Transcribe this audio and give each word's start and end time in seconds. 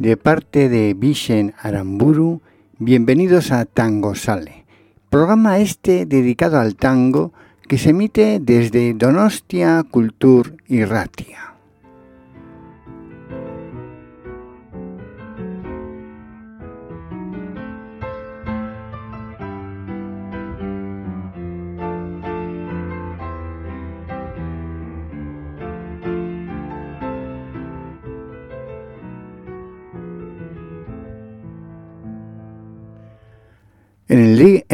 De 0.00 0.16
parte 0.16 0.70
de 0.70 0.94
Vishen 0.94 1.52
Aramburu, 1.60 2.40
bienvenidos 2.78 3.52
a 3.52 3.66
Tango 3.66 4.14
Sale, 4.14 4.64
programa 5.10 5.58
este 5.58 6.06
dedicado 6.06 6.58
al 6.58 6.74
tango 6.74 7.34
que 7.68 7.76
se 7.76 7.90
emite 7.90 8.40
desde 8.40 8.94
Donostia 8.94 9.84
Cultur 9.90 10.56
y 10.66 10.86
Ratia. 10.86 11.49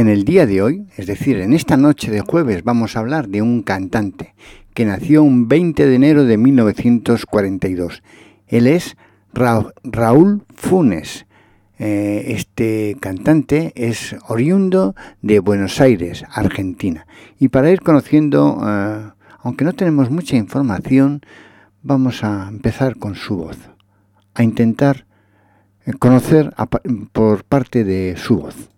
En 0.06 0.12
el, 0.12 0.24
día 0.24 0.46
de 0.46 0.62
hoy, 0.62 0.86
es 0.96 1.06
decir, 1.06 1.38
en 1.38 1.52
esta 1.52 1.76
noche 1.76 2.12
de 2.12 2.20
jueves, 2.20 2.62
vamos 2.62 2.94
a 2.94 3.00
hablar 3.00 3.28
de 3.28 3.42
un 3.42 3.62
cantante 3.62 4.36
que 4.72 4.84
nació 4.84 5.24
un 5.24 5.48
20 5.48 5.84
de 5.84 5.94
enero 5.96 6.24
de 6.24 6.36
1942. 6.36 8.04
Él 8.46 8.68
es 8.68 8.96
Raúl 9.34 10.44
Funes. 10.54 11.26
Eh, 11.80 12.24
este 12.28 12.96
cantante 13.00 13.72
es 13.74 14.14
oriundo 14.28 14.94
de 15.22 15.40
Buenos 15.40 15.80
Aires, 15.80 16.24
Argentina. 16.30 17.08
Y 17.40 17.48
para 17.48 17.72
ir 17.72 17.80
conociendo, 17.80 18.60
eh, 18.64 19.10
aunque 19.40 19.64
no 19.64 19.72
tenemos 19.72 20.08
mucha 20.08 20.36
información, 20.36 21.20
vamos 21.82 22.22
a 22.22 22.46
empezar 22.48 22.96
con 22.96 23.16
su 23.16 23.38
voz, 23.38 23.58
a 24.34 24.44
intentar 24.44 25.04
eh, 25.84 25.94
conocer 25.94 26.54
por 27.12 27.42
parte 27.42 27.82
de 27.82 28.16
su 28.16 28.38
voz. 28.38 28.75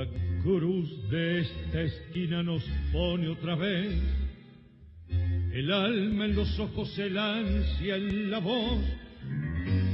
La 0.00 0.06
cruz 0.42 1.10
de 1.10 1.40
esta 1.40 1.82
esquina 1.82 2.42
nos 2.42 2.64
pone 2.90 3.28
otra 3.28 3.54
vez 3.54 3.92
el 5.52 5.70
alma 5.70 6.24
en 6.24 6.36
los 6.36 6.58
ojos, 6.58 6.98
el 6.98 7.18
ansia 7.18 7.96
en 7.96 8.30
la 8.30 8.38
voz. 8.38 8.78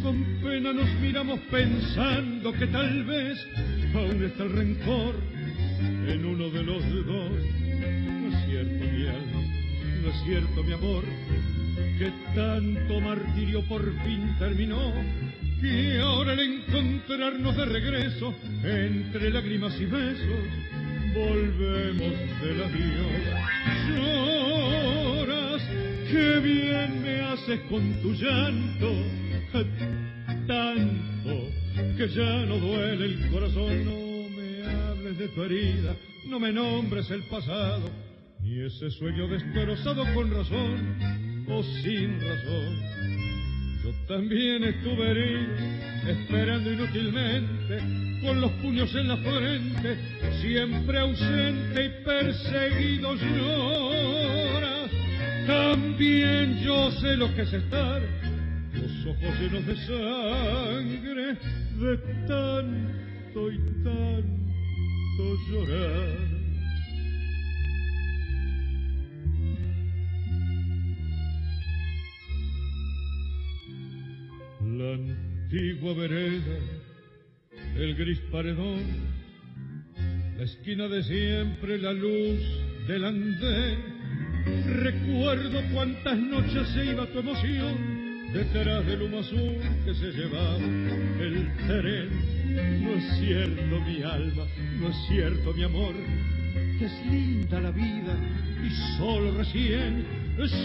Con 0.05 0.25
pena 0.45 0.73
nos 0.73 0.89
miramos 1.01 1.41
pensando 1.51 2.53
que 2.53 2.69
tal 2.69 3.05
vez 3.05 3.37
aún 3.97 4.23
está 4.23 4.45
el 4.45 4.53
rencor 4.53 5.17
en 5.81 6.25
uno 6.25 6.51
de 6.51 6.63
los 6.63 6.83
dos. 7.05 7.33
No 8.07 8.29
es 8.29 8.47
cierto 8.47 8.85
mi 8.85 9.09
alma, 9.09 9.43
no 10.03 10.09
es 10.09 10.25
cierto 10.25 10.63
mi 10.63 10.73
amor, 10.73 11.05
que 11.99 12.13
tanto 12.33 13.01
martirio 13.01 13.61
por 13.63 13.83
fin 14.05 14.37
terminó. 14.39 15.26
Que 15.61 15.99
ahora 16.01 16.33
al 16.33 16.41
encontrarnos 16.41 17.57
de 17.57 17.65
regreso 17.65 18.35
entre 18.63 19.31
lágrimas 19.31 19.81
y 19.81 19.87
besos 19.87 20.45
volvemos 21.15 22.13
del 22.43 22.63
adiós. 22.63 23.23
Lloras, 23.89 25.63
qué 26.11 26.41
bien 26.41 27.03
me 27.03 27.21
haces 27.21 27.61
con 27.71 28.03
tu 28.03 28.13
llanto, 28.13 28.93
tanto 30.47 31.49
que 31.97 32.09
ya 32.09 32.45
no 32.47 32.59
duele 32.59 33.07
el 33.07 33.31
corazón. 33.31 33.85
No 33.85 34.29
me 34.37 34.71
hables 34.71 35.19
de 35.19 35.29
tu 35.29 35.43
herida, 35.43 35.97
no 36.29 36.39
me 36.39 36.53
nombres 36.53 37.11
el 37.11 37.23
pasado, 37.25 37.91
ni 38.43 38.61
ese 38.61 38.91
sueño 38.91 39.27
destrozado 39.29 40.05
con 40.13 40.31
razón 40.31 40.99
o 41.49 41.63
sin 41.63 42.21
razón. 42.21 43.06
También 44.09 44.63
estuve 44.63 45.11
herido, 45.11 45.53
esperando 46.07 46.73
inútilmente, 46.73 47.79
con 48.23 48.41
los 48.41 48.53
puños 48.53 48.95
en 48.95 49.09
la 49.09 49.17
frente, 49.17 49.99
siempre 50.41 50.99
ausente 51.01 51.87
y 51.87 52.05
perseguido 52.05 53.17
lloras. 53.17 54.91
También 55.49 56.61
yo 56.61 56.93
sé 56.93 57.17
lo 57.17 57.35
que 57.35 57.43
es 57.43 57.53
estar, 57.53 58.01
los 58.75 59.07
ojos 59.07 59.41
llenos 59.41 59.67
de 59.67 59.77
sangre, 59.77 61.37
de 61.81 61.97
tanto 62.29 63.51
y 63.51 63.59
tanto 63.83 65.37
llorar. 65.51 66.36
La 74.77 74.93
antigua 74.93 75.95
vereda, 75.95 76.59
el 77.77 77.95
gris 77.95 78.19
paredón, 78.31 78.83
la 80.37 80.45
esquina 80.45 80.87
de 80.87 81.03
siempre, 81.03 81.79
la 81.79 81.95
luz 81.95 82.41
del 82.87 83.07
andén. 83.07 83.79
Recuerdo 84.83 85.63
cuántas 85.73 86.19
noches 86.19 86.69
se 86.75 86.85
iba 86.85 87.07
tu 87.07 87.21
emoción 87.21 88.33
detrás 88.35 88.85
del 88.85 89.01
humo 89.01 89.21
azul 89.21 89.57
que 89.87 89.95
se 89.95 90.13
llevaba 90.13 90.59
el 90.59 91.51
tren. 91.67 92.83
No 92.83 92.91
es 92.91 93.19
cierto 93.19 93.81
mi 93.81 94.03
alma, 94.03 94.45
no 94.79 94.89
es 94.89 94.97
cierto 95.09 95.55
mi 95.55 95.63
amor, 95.63 95.95
que 96.79 96.85
es 96.85 97.07
linda 97.07 97.61
la 97.63 97.71
vida 97.71 98.15
y 98.63 98.99
solo 98.99 99.39
recién 99.39 100.05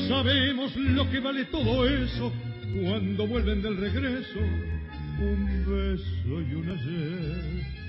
sabemos 0.09 0.75
lo 0.75 1.09
que 1.09 1.21
vale 1.21 1.45
todo 1.45 1.87
eso 1.87 2.33
cuando 2.79 3.27
vuelven 3.27 3.61
del 3.61 3.77
regreso, 3.77 4.39
un 4.39 5.65
beso 5.65 6.41
y 6.41 6.53
un 6.53 6.69
ayer. 6.69 7.81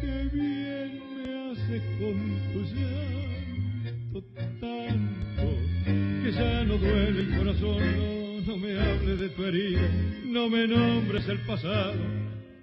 Qué 0.00 0.28
bien 0.32 1.00
me 1.16 1.52
hace 1.52 1.82
con 1.98 2.18
tu 2.52 2.60
llanto 2.74 4.22
tanto 4.60 5.48
que 6.22 6.32
ya 6.32 6.64
no 6.64 6.78
duele 6.78 7.20
el 7.20 7.36
corazón. 7.36 7.82
No, 8.46 8.52
no 8.52 8.56
me 8.56 8.80
hables 8.80 9.20
de 9.20 9.28
tu 9.28 9.44
herida, 9.44 9.88
no 10.24 10.48
me 10.48 10.66
nombres 10.66 11.28
el 11.28 11.38
pasado 11.40 12.02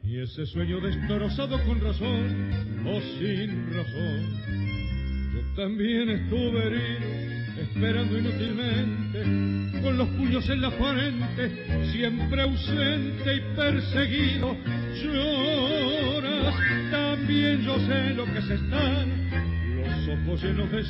y 0.03 0.19
ese 0.19 0.45
sueño 0.45 0.79
destrozado 0.79 1.63
con 1.65 1.79
razón 1.79 2.51
o 2.85 3.01
sin 3.19 3.73
razón. 3.73 5.33
Yo 5.33 5.55
también 5.55 6.09
estuve 6.09 6.65
herido 6.65 7.36
esperando 7.77 8.17
inútilmente, 8.17 9.81
con 9.83 9.97
los 9.99 10.07
puños 10.09 10.49
en 10.49 10.61
la 10.61 10.71
frente, 10.71 11.85
siempre 11.91 12.41
ausente 12.41 13.35
y 13.35 13.41
perseguido. 13.55 14.57
Lloras, 14.95 16.55
también 16.89 17.61
yo 17.61 17.77
sé 17.85 18.15
lo 18.15 18.25
que 18.25 18.41
se 18.41 18.55
están, 18.55 19.29
los 19.77 20.07
ojos 20.09 20.41
llenos 20.41 20.71
de 20.71 20.83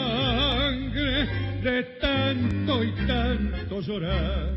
sangre, 0.00 1.28
de 1.62 1.82
tanto 2.00 2.84
y 2.84 2.92
tanto 3.06 3.82
llorar. 3.82 4.54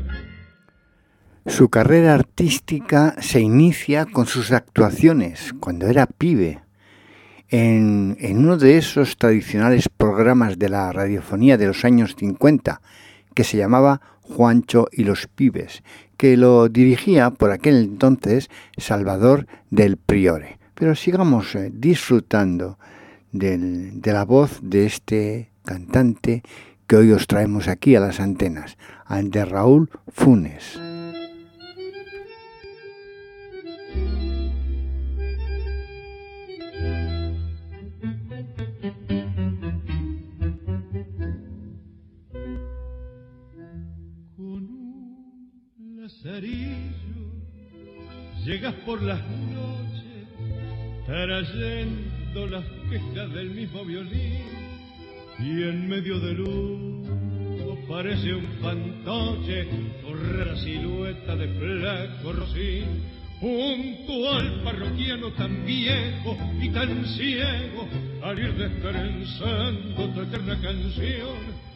Su 1.44 1.68
carrera 1.68 2.14
artística 2.14 3.14
se 3.20 3.40
inicia 3.40 4.06
con 4.06 4.26
sus 4.26 4.52
actuaciones 4.52 5.52
cuando 5.60 5.86
era 5.86 6.06
pibe 6.06 6.65
en, 7.48 8.16
uno 8.20 8.56
de 8.56 8.78
esos 8.78 9.16
tradicionales 9.16 9.88
programas 9.88 10.58
de 10.58 10.68
la 10.68 10.92
radiofonía 10.92 11.56
de 11.56 11.66
los 11.66 11.84
años 11.84 12.16
50 12.16 12.80
que 13.34 13.44
se 13.44 13.56
llamaba 13.56 14.00
Juancho 14.22 14.88
y 14.90 15.04
los 15.04 15.26
Pibes, 15.26 15.82
que 16.16 16.36
lo 16.36 16.68
dirigía 16.68 17.30
por 17.30 17.50
aquel 17.50 17.76
entonces 17.76 18.48
Salvador 18.76 19.46
del 19.70 19.96
Priore. 19.96 20.58
Pero 20.74 20.94
sigamos 20.94 21.54
eh, 21.54 21.70
disfrutando 21.72 22.78
de 23.32 24.12
la 24.12 24.24
voz 24.24 24.60
de 24.62 24.86
este 24.86 25.50
cantante 25.64 26.42
que 26.86 26.96
hoy 26.96 27.12
os 27.12 27.26
traemos 27.26 27.68
aquí 27.68 27.96
a 27.96 28.00
las 28.00 28.20
antenas, 28.20 28.76
de 29.08 29.44
Raúl 29.44 29.90
Funes. 30.08 30.78
Llegas 48.44 48.74
por 48.84 49.00
las 49.00 49.20
noches 49.20 50.04
trayendo 51.06 52.46
las 52.46 52.64
quejas 52.90 53.32
del 53.32 53.50
mismo 53.52 53.84
violín 53.84 54.42
y 55.38 55.62
en 55.62 55.88
medio 55.88 56.20
del 56.20 56.40
humo 56.40 57.78
parece 57.88 58.34
un 58.34 58.44
fantoche 58.60 59.66
rara 60.32 60.56
silueta 60.58 61.36
de 61.36 61.48
flaco 61.48 62.32
rocín 62.32 62.84
junto 63.40 64.30
al 64.30 64.62
parroquiano 64.62 65.32
tan 65.32 65.64
viejo 65.64 66.36
y 66.60 66.68
tan 66.68 67.06
ciego 67.06 67.88
al 68.22 68.38
ir 68.38 68.54
descansando 68.54 70.08
tu 70.12 70.20
eterna 70.20 70.60
canción 70.60 71.66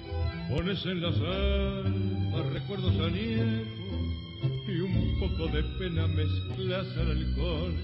pones 0.50 0.84
en 0.84 1.00
las 1.00 1.16
almas 1.16 2.52
recuerdos 2.52 2.94
añejos 3.00 3.79
poco 5.20 5.46
de 5.48 5.62
pena 5.78 6.06
mezclas 6.08 6.86
al 6.96 7.10
alcohol 7.10 7.74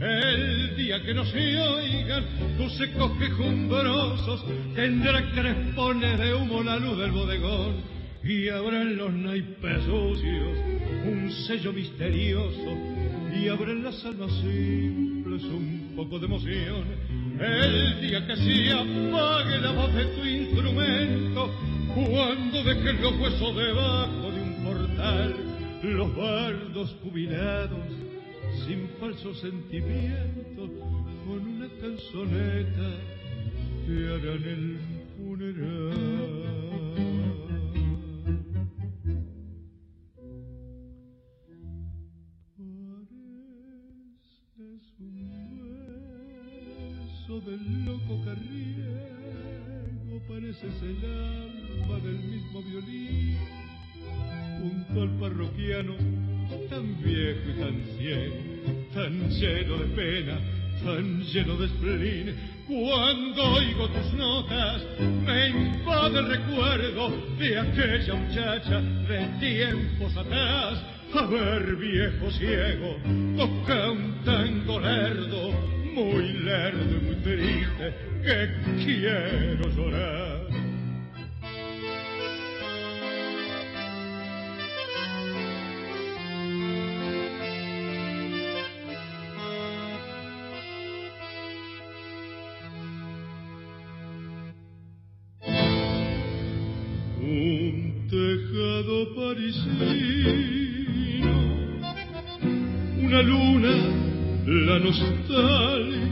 el 0.00 0.76
día 0.76 1.02
que 1.02 1.14
no 1.14 1.24
se 1.24 1.58
oigan 1.58 2.24
tus 2.56 2.72
secos 2.76 3.12
quejumbrosos, 3.18 4.44
tendrá 4.74 5.30
crespones 5.32 6.18
de 6.18 6.34
humo 6.34 6.62
la 6.62 6.78
luz 6.78 6.98
del 6.98 7.12
bodegón. 7.12 8.00
Y 8.22 8.48
habrá 8.48 8.82
en 8.82 8.96
los 8.96 9.12
naipes 9.12 9.82
sucios 9.84 10.58
un 11.06 11.30
sello 11.46 11.72
misterioso, 11.72 12.76
y 13.34 13.48
habrá 13.48 13.72
en 13.72 13.84
las 13.84 14.04
almas 14.04 14.30
simples 14.42 15.42
un 15.44 15.92
poco 15.96 16.18
de 16.18 16.26
emoción. 16.26 16.84
El 17.40 18.00
día 18.02 18.26
que 18.26 18.36
se 18.36 18.72
apague 18.72 19.60
la 19.60 19.72
voz 19.72 19.94
de 19.94 20.04
tu 20.04 20.24
instrumento, 20.26 21.50
cuando 21.94 22.64
dejes 22.64 23.00
los 23.00 23.18
huesos 23.18 23.56
debajo 23.56 24.30
de 24.30 24.42
un 24.42 24.64
portal, 24.64 25.49
los 25.82 26.14
bardos 26.16 26.96
jubilados 27.02 27.86
sin 28.66 28.88
falso 29.00 29.34
sentimiento, 29.34 30.68
con 31.26 31.46
una 31.46 31.68
canzoneta 31.80 32.90
te 33.86 34.08
harán 34.08 34.44
el 34.44 34.78
funeral. 35.16 36.20
Pareces 44.56 44.94
un 44.98 45.10
beso 46.98 47.40
del 47.40 47.62
loco 47.86 48.14
carriego, 48.24 50.14
pareces 50.28 50.82
el 50.82 51.04
alma 51.04 51.96
del 52.00 52.18
mismo 52.18 52.62
violín, 52.62 53.59
junto 54.60 55.02
al 55.02 55.10
parroquiano 55.18 55.94
tan 56.68 57.02
viejo 57.02 57.50
y 57.50 57.60
tan 57.60 57.84
ciego 57.98 58.50
tan 58.94 59.30
lleno 59.30 59.76
de 59.78 59.86
pena, 59.94 60.38
tan 60.84 61.22
lleno 61.22 61.56
de 61.56 61.68
spleen. 61.68 62.36
Cuando 62.66 63.42
oigo 63.54 63.88
tus 63.88 64.12
notas, 64.14 64.82
me 65.00 65.48
invade 65.48 66.18
el 66.18 66.28
recuerdo 66.28 67.10
de 67.38 67.58
aquella 67.58 68.14
muchacha 68.14 68.80
de 68.80 69.26
tiempos 69.40 70.16
atrás. 70.16 70.82
A 71.12 71.26
ver, 71.26 71.74
viejo 71.76 72.30
ciego, 72.30 72.96
toca 73.36 73.90
un 73.90 74.22
tango 74.24 74.78
lerdo, 74.78 75.50
muy 75.92 76.32
lerdo 76.44 76.96
y 76.96 77.04
muy 77.04 77.16
triste, 77.16 77.94
que 78.22 78.84
quiero 78.84 79.68
llorar. 79.70 80.39
Una 103.02 103.22
luna, 103.22 103.74
la 104.46 104.78
nostalgia, 104.80 106.08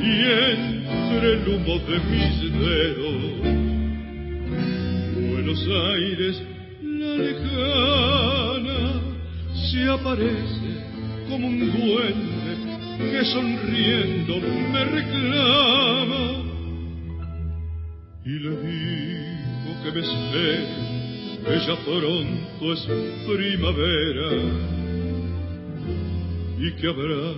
y 0.00 0.10
entre 0.50 1.32
el 1.32 1.48
humo 1.48 1.74
de 1.88 1.96
mis 2.10 2.34
dedos, 2.52 3.20
Buenos 5.30 5.60
Aires, 5.92 6.42
la 6.82 7.14
lejana, 7.16 8.80
se 9.70 9.88
aparece 9.88 10.70
como 11.28 11.48
un 11.48 11.58
duende 11.58 12.52
que 13.10 13.24
sonriendo 13.24 14.34
me 14.72 14.84
reclama 14.84 16.31
que 19.82 19.90
me 19.90 20.00
espera 20.00 21.66
ya 21.66 21.76
pronto 21.84 22.72
es 22.72 22.86
primavera 23.26 24.30
y 26.58 26.70
que 26.72 26.88
habrá 26.88 27.34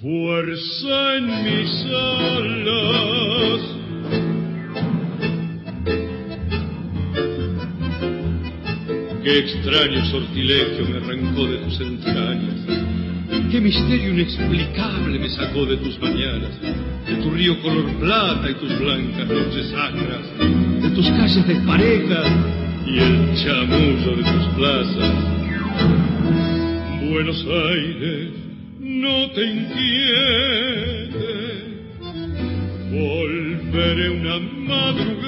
fuerza 0.00 1.16
en 1.16 1.26
mis 1.44 1.86
alas. 1.86 3.62
Qué 9.24 9.38
extraño 9.38 10.04
sortilegio 10.06 10.86
me 10.88 10.98
arrancó 10.98 11.46
de 11.46 11.56
tus 11.56 11.80
entrañas, 11.80 13.50
qué 13.50 13.60
misterio 13.60 14.10
inexplicable 14.10 15.18
me 15.18 15.30
sacó 15.30 15.66
de 15.66 15.78
tus 15.78 15.98
mañanas, 15.98 16.60
de 16.60 17.16
tu 17.22 17.30
río 17.30 17.60
color 17.62 17.90
plata 17.98 18.50
y 18.50 18.54
tus 18.54 18.78
blancas 18.78 19.26
noches 19.26 19.70
sacras, 19.70 20.73
de 20.84 20.90
tus 20.90 21.08
calles 21.12 21.46
de 21.46 21.54
pareja 21.66 22.22
y 22.86 22.98
el 22.98 23.34
chamullo 23.42 24.16
de 24.16 24.22
tus 24.22 24.46
plazas. 24.54 25.14
Buenos 27.10 27.46
Aires, 27.46 28.28
no 28.80 29.30
te 29.30 29.44
inquietes, 29.46 30.44
volveré 32.90 34.10
una 34.10 34.38
madrugada 34.68 35.20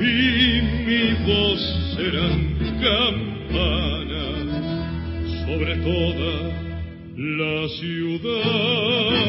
y 0.00 0.62
mi 0.84 1.14
voz 1.24 1.60
será 1.94 2.28
campana 2.82 4.26
sobre 5.46 5.72
toda 5.76 6.32
la 7.16 7.68
ciudad. 7.78 9.21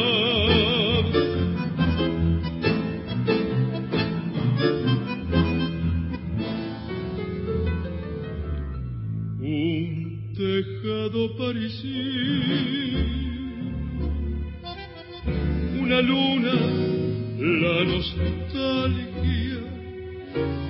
Nostalgia 17.85 19.59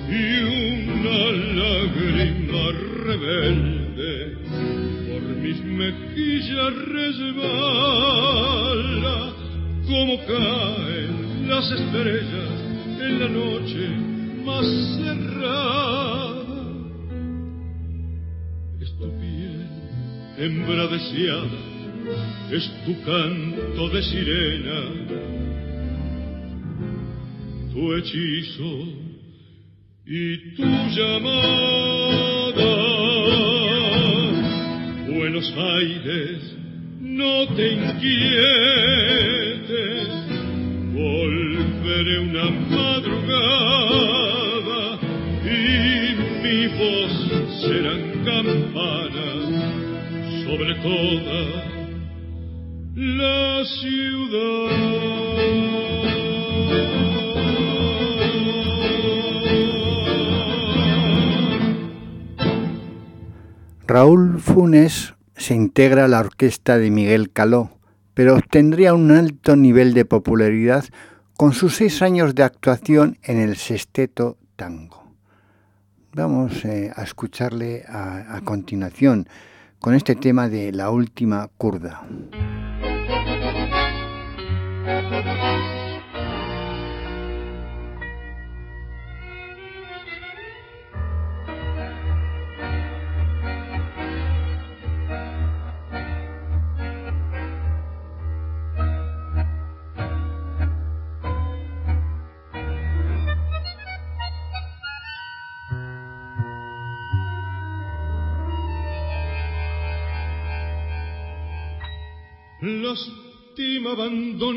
y 0.08 0.42
una 0.42 1.20
lágrima 1.60 2.64
rebelde 3.04 4.12
por 5.08 5.22
mis 5.36 5.58
mejillas 5.64 6.72
resbala 6.96 7.96
como 9.86 10.14
caen 10.26 11.48
las 11.48 11.66
estrellas 11.70 12.52
en 13.00 13.12
la 13.20 13.28
noche 13.28 13.84
más 14.44 14.66
cerrada. 14.96 15.94
Embradeseada 20.36 21.60
es 22.50 22.70
tu 22.84 22.92
canto 23.02 23.88
de 23.88 24.02
sirena, 24.02 24.80
hechizo 27.92 28.72
y 30.06 30.54
tu 30.54 30.64
llamada. 30.96 32.72
Buenos 35.08 35.52
Aires, 35.56 36.56
no 37.00 37.46
te 37.54 37.72
inquietes, 37.72 38.08
volveré 40.92 42.18
una 42.20 42.50
madrugada 42.70 43.78
y 45.44 46.14
mi 46.42 46.66
voz 46.78 47.12
serán 47.62 48.02
campanas 48.24 49.42
sobre 50.44 50.74
toda 50.76 51.40
la 52.96 53.64
ciudad. 53.64 55.03
Raúl 63.94 64.40
Funes 64.40 65.14
se 65.36 65.54
integra 65.54 66.06
a 66.06 66.08
la 66.08 66.18
orquesta 66.18 66.78
de 66.78 66.90
Miguel 66.90 67.30
Caló, 67.30 67.78
pero 68.12 68.34
obtendría 68.34 68.92
un 68.92 69.12
alto 69.12 69.54
nivel 69.54 69.94
de 69.94 70.04
popularidad 70.04 70.84
con 71.36 71.52
sus 71.52 71.76
seis 71.76 72.02
años 72.02 72.34
de 72.34 72.42
actuación 72.42 73.18
en 73.22 73.38
el 73.38 73.54
sexteto 73.54 74.36
tango. 74.56 75.04
Vamos 76.12 76.64
eh, 76.64 76.90
a 76.96 77.04
escucharle 77.04 77.84
a, 77.86 78.34
a 78.34 78.40
continuación 78.40 79.28
con 79.78 79.94
este 79.94 80.16
tema 80.16 80.48
de 80.48 80.72
la 80.72 80.90
última 80.90 81.48
curda. 81.56 82.02
Lástima 112.94 113.90
abandonó 113.90 114.52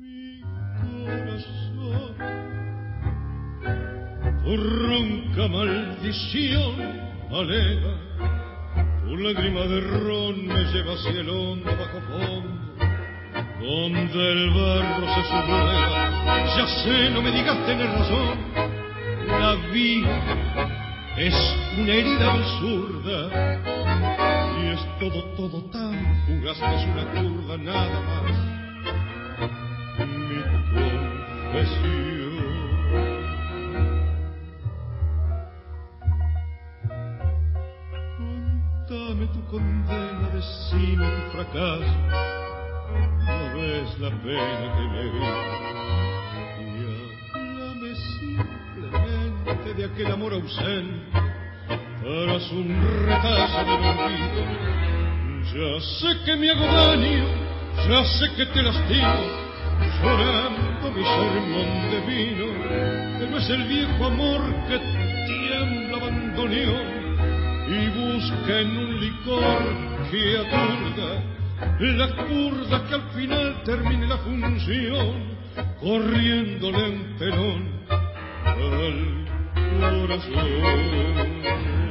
mi 0.00 0.40
corazón. 0.80 2.14
Tu 4.44 4.56
ronca 4.56 5.48
maldición 5.48 6.74
alega, 7.30 7.94
tu 9.04 9.16
lágrima 9.18 9.60
de 9.66 9.80
ron 9.82 10.46
me 10.46 10.64
lleva 10.72 10.94
hacia 10.94 11.20
el 11.20 11.28
hondo 11.28 11.70
bajo 11.70 12.00
fondo, 12.08 12.56
donde 13.60 14.32
el 14.32 14.50
barro 14.54 15.06
se 15.14 15.22
subleva. 15.28 16.00
Ya 16.56 16.66
sé, 16.82 17.10
no 17.10 17.20
me 17.20 17.30
digas 17.30 17.66
tener 17.66 17.88
razón, 17.88 18.38
la 19.26 19.54
vida 19.70 20.14
es 21.18 21.34
una 21.76 21.92
herida 21.92 22.32
absurda 22.32 23.73
todo, 24.98 25.24
todo 25.36 25.62
tan 25.70 25.94
fugaz 26.26 26.56
es 26.56 26.84
una 26.86 27.04
curva 27.12 27.56
nada 27.58 28.00
más. 28.00 28.32
Mi 29.98 30.40
confesión. 31.52 31.94
Contame 38.16 39.26
tu 39.28 39.40
condena, 39.46 40.28
decime 40.34 41.06
tu 41.06 41.22
fracaso. 41.36 41.94
No 43.26 43.36
ves 43.54 43.98
la 44.00 44.10
pena 44.22 44.66
que 44.74 44.84
me 44.92 45.04
Y 46.60 46.74
háblame 47.32 47.90
simplemente 48.18 49.74
de 49.74 49.84
aquel 49.84 50.08
amor 50.12 50.32
ausente 50.34 51.33
tras 52.04 52.52
un 52.52 52.68
retazo 53.06 53.64
de 53.64 53.72
olvido 53.72 54.74
ya 55.54 55.80
sé 55.80 56.08
que 56.24 56.36
me 56.36 56.50
hago 56.50 56.66
daño, 56.66 57.24
ya 57.88 58.04
sé 58.04 58.34
que 58.36 58.46
te 58.46 58.62
lastimo, 58.62 59.20
llorando 60.02 60.90
mi 60.90 61.04
sermón 61.04 61.90
de 61.90 62.00
vino, 62.08 62.46
pero 63.18 63.38
es 63.38 63.50
el 63.50 63.62
viejo 63.64 64.04
amor 64.06 64.40
que 64.66 64.78
tiembla 65.26 65.96
abandoneó 65.96 66.76
y 67.68 67.88
busca 67.88 68.60
en 68.60 68.76
un 68.76 69.00
licor 69.00 70.10
que 70.10 70.38
aturda 70.38 71.22
la 71.80 72.08
curda 72.26 72.86
que 72.88 72.94
al 72.94 73.02
final 73.14 73.62
termine 73.64 74.06
la 74.08 74.18
función, 74.18 75.36
corriéndole 75.80 76.86
en 76.86 77.16
pelón 77.16 77.62
al 79.82 80.00
corazón. 80.00 81.83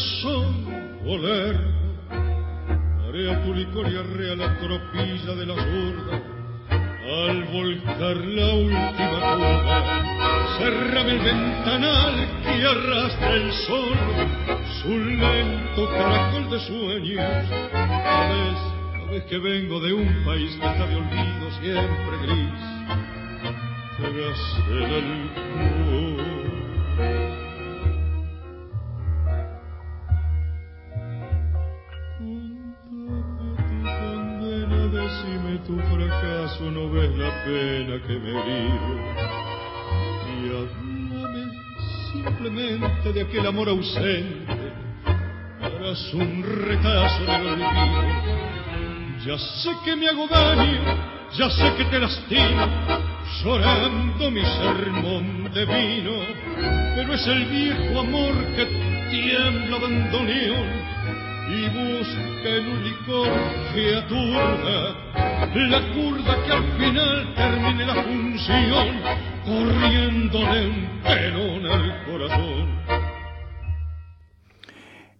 Tu 0.00 0.06
rezón 0.06 0.66
oler, 1.06 1.56
a 3.30 3.44
tu 3.44 3.52
licor 3.52 3.86
y 3.92 3.96
arrea 3.96 4.34
la 4.36 4.58
tropilla 4.58 5.34
de 5.34 5.46
la 5.46 5.54
zurda. 5.54 6.22
Al 6.70 7.44
volcar 7.44 8.16
la 8.16 8.54
última 8.54 9.20
curva, 9.34 9.78
cerrame 10.58 11.10
el 11.10 11.18
ventanal 11.18 12.14
que 12.42 12.66
arrastra 12.66 13.34
el 13.34 13.52
sol, 13.52 13.98
su 14.82 14.98
lento 14.98 15.88
caracol 15.90 16.50
de 16.50 16.60
sueños. 16.60 17.50
A 17.74 19.10
vez 19.10 19.24
que 19.24 19.38
vengo 19.38 19.80
de 19.80 19.92
un 19.92 20.24
país 20.24 20.56
que 20.60 20.66
está 20.66 20.86
de 20.86 20.96
olvido 20.96 21.50
siempre 21.60 22.16
gris 22.22 22.70
tras 23.98 24.40
el 24.70 24.84
alcohol. 24.94 26.20
Tu 35.70 35.78
fracaso, 35.94 36.70
no 36.70 36.90
ves 36.90 37.10
la 37.16 37.30
pena 37.44 38.02
que 38.06 38.18
me 38.18 38.32
dio. 38.46 38.80
Y 40.34 40.48
háblame 40.58 41.44
simplemente 42.12 43.12
de 43.12 43.20
aquel 43.22 43.46
amor 43.46 43.68
ausente, 43.68 44.72
harás 45.62 46.14
un 46.14 46.42
retazo 46.42 47.24
del 47.24 47.46
olvido. 47.46 48.02
Ya 49.26 49.38
sé 49.38 49.70
que 49.84 49.96
me 49.96 50.08
hago 50.08 50.26
daño, 50.26 50.80
ya 51.38 51.50
sé 51.50 51.74
que 51.76 51.84
te 51.84 51.98
lastimo, 52.00 52.66
llorando 53.44 54.30
mi 54.30 54.42
sermón 54.42 55.52
de 55.52 55.64
vino, 55.66 56.12
pero 56.96 57.14
es 57.14 57.26
el 57.26 57.44
viejo 57.44 58.00
amor 58.00 58.34
que 58.56 58.66
tiembla 59.10 59.78
bandoneón 59.78 60.89
y 61.50 61.68
busca 61.68 62.48
en 62.48 62.68
un 62.68 62.84
licor 62.84 63.28
que 63.74 63.96
aturda 63.96 65.10
la 65.54 65.80
curda 65.94 66.44
que 66.44 66.52
al 66.52 66.62
final 66.78 67.34
termine 67.34 67.86
la 67.86 68.04
función, 68.04 69.00
corriéndole 69.44 70.68
un 70.68 71.02
pelón 71.02 71.66
al 71.66 72.04
corazón. 72.04 72.68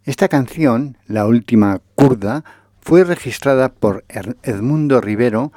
Esta 0.04 0.28
canción, 0.28 0.98
la 1.06 1.26
última 1.26 1.80
curda, 1.96 2.44
fue 2.80 3.02
registrada 3.04 3.72
por 3.72 4.04
Edmundo 4.08 5.00
Rivero 5.00 5.52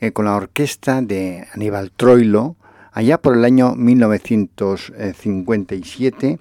eh, 0.00 0.12
con 0.12 0.26
la 0.26 0.36
orquesta 0.36 1.00
de 1.00 1.48
Aníbal 1.54 1.92
Troilo 1.92 2.56
allá 2.92 3.22
por 3.22 3.36
el 3.36 3.44
año 3.44 3.74
1957 3.74 6.38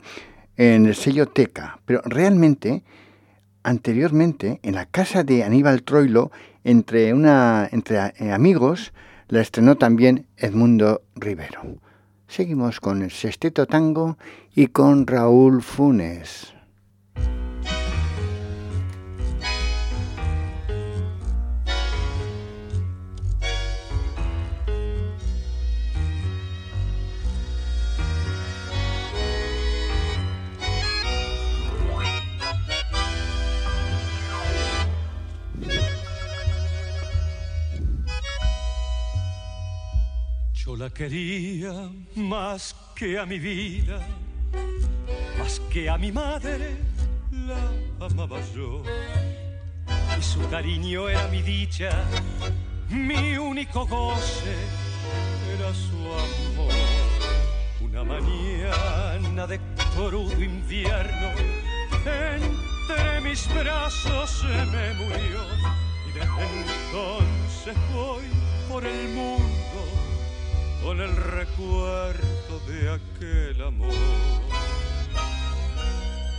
en 0.57 0.86
el 0.86 0.95
sello 0.95 1.27
Teca. 1.27 1.79
Pero 1.86 2.01
realmente, 2.03 2.83
anteriormente, 3.63 4.60
en 4.63 4.75
la 4.75 4.86
casa 4.86 5.24
de 5.24 5.44
Aníbal 5.44 5.84
Troilo, 5.84 6.32
entre, 6.63 7.13
una, 7.13 7.68
entre 7.72 8.13
eh, 8.18 8.32
amigos, 8.32 8.94
la 9.28 9.42
estrenó 9.42 9.75
también 9.75 10.25
Edmundo 10.38 11.01
Rivero. 11.16 11.62
Seguimos 12.28 12.80
con 12.80 13.01
el 13.01 13.12
sexteto 13.12 13.66
tango 13.66 14.18
y 14.54 14.68
con 14.68 15.08
Raúl 15.08 15.62
Funes. 15.62 16.54
La 40.75 40.89
quería 40.89 41.89
más 42.15 42.75
que 42.95 43.17
a 43.17 43.25
mi 43.25 43.39
vida, 43.39 43.99
más 45.38 45.59
que 45.71 45.89
a 45.89 45.97
mi 45.97 46.11
madre, 46.11 46.77
la 47.31 48.05
amaba 48.05 48.39
yo. 48.53 48.83
Y 50.17 50.21
su 50.21 50.47
cariño 50.49 51.09
era 51.09 51.27
mi 51.29 51.41
dicha, 51.41 51.89
mi 52.89 53.38
único 53.38 53.85
goce 53.88 54.55
era 55.53 55.73
su 55.73 55.97
amor. 55.97 56.73
Una 57.81 58.03
mañana 58.03 59.47
de 59.47 59.59
crudo 59.95 60.43
invierno, 60.43 61.29
entre 62.05 63.21
mis 63.21 63.47
brazos 63.53 64.29
se 64.29 64.65
me 64.65 64.93
murió 64.93 65.41
y 66.07 66.11
desde 66.13 66.43
entonces 66.61 67.75
voy 67.93 68.23
por 68.69 68.85
el 68.85 69.09
mundo 69.09 69.99
con 70.83 71.01
el 71.01 71.15
recuerdo 71.15 72.59
de 72.67 72.93
aquel 72.93 73.62
amor. 73.62 73.93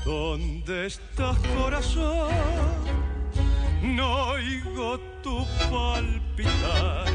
¿Dónde 0.05 0.87
estás 0.87 1.39
corazón? 1.57 2.31
No 3.83 4.31
oigo 4.31 4.99
tu 5.23 5.47
palpitar. 5.71 7.09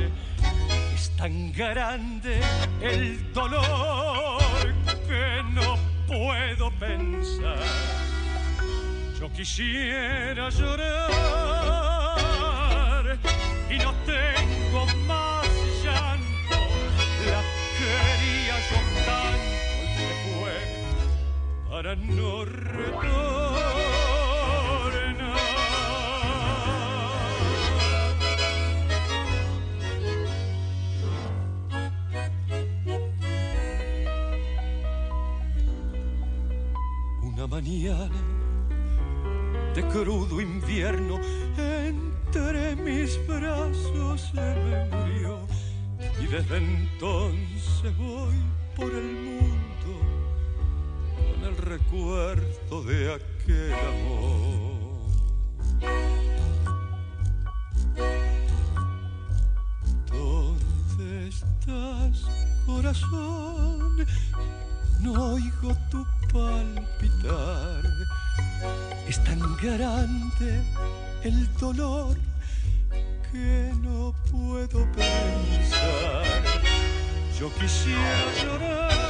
Es 0.93 1.09
tan 1.15 1.51
grande 1.51 2.39
el 2.81 3.33
dolor 3.33 4.41
que 5.07 5.43
no 5.51 5.77
puedo 6.07 6.71
pensar. 6.79 7.59
Yo 9.19 9.31
quisiera 9.33 10.49
llorar 10.49 11.25
y 13.69 13.77
no 13.77 13.93
no 21.93 22.45
retornar. 22.45 23.75
Una 37.21 37.45
mañana 37.47 38.09
de 39.75 39.83
crudo 39.89 40.41
invierno 40.41 41.19
entre 41.57 42.75
mis 42.77 43.19
brazos 43.27 44.21
se 44.33 44.41
me 44.41 44.85
murió 44.89 45.39
y 46.19 46.25
desde 46.25 46.57
entonces 46.57 47.95
voy 47.97 48.33
por 48.75 48.91
el 48.91 49.03
mundo 49.03 49.45
el 51.45 51.57
recuerdo 51.57 52.83
de 52.83 53.13
aquel 53.13 53.73
amor. 53.73 54.75
¿Dónde 60.07 61.27
estás, 61.27 62.25
corazón? 62.65 64.05
No 65.01 65.33
oigo 65.33 65.75
tu 65.91 66.03
palpitar. 66.33 67.83
Es 69.07 69.23
tan 69.23 69.39
grande 69.57 70.63
el 71.23 71.53
dolor 71.57 72.17
que 73.31 73.71
no 73.81 74.15
puedo 74.31 74.91
pensar. 74.93 76.23
Yo 77.37 77.53
quisiera 77.55 78.33
llorar 78.41 79.04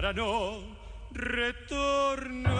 para 0.00 0.14
no 0.14 0.62
retornar. 1.12 2.50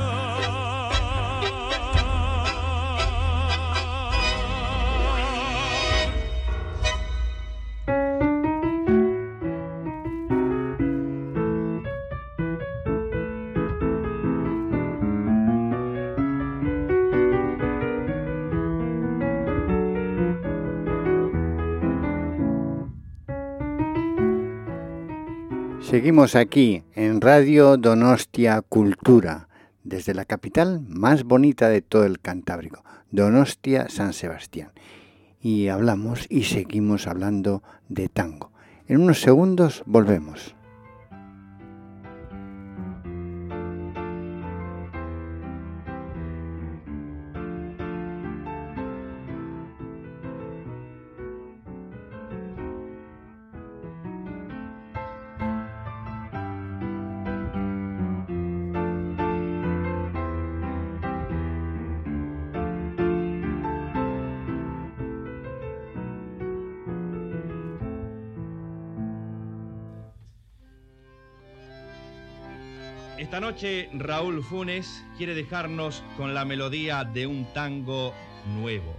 Seguimos 26.00 26.34
aquí 26.34 26.82
en 26.94 27.20
Radio 27.20 27.76
Donostia 27.76 28.62
Cultura, 28.62 29.48
desde 29.84 30.14
la 30.14 30.24
capital 30.24 30.80
más 30.88 31.24
bonita 31.24 31.68
de 31.68 31.82
todo 31.82 32.06
el 32.06 32.20
Cantábrico, 32.20 32.82
Donostia 33.10 33.90
San 33.90 34.14
Sebastián. 34.14 34.70
Y 35.42 35.68
hablamos 35.68 36.24
y 36.30 36.44
seguimos 36.44 37.06
hablando 37.06 37.62
de 37.90 38.08
tango. 38.08 38.50
En 38.88 39.02
unos 39.02 39.20
segundos 39.20 39.82
volvemos. 39.84 40.54
Raúl 73.92 74.42
Funes 74.42 75.04
quiere 75.18 75.34
dejarnos 75.34 76.02
con 76.16 76.32
la 76.32 76.46
melodía 76.46 77.04
de 77.04 77.26
un 77.26 77.44
tango 77.52 78.14
nuevo. 78.46 78.96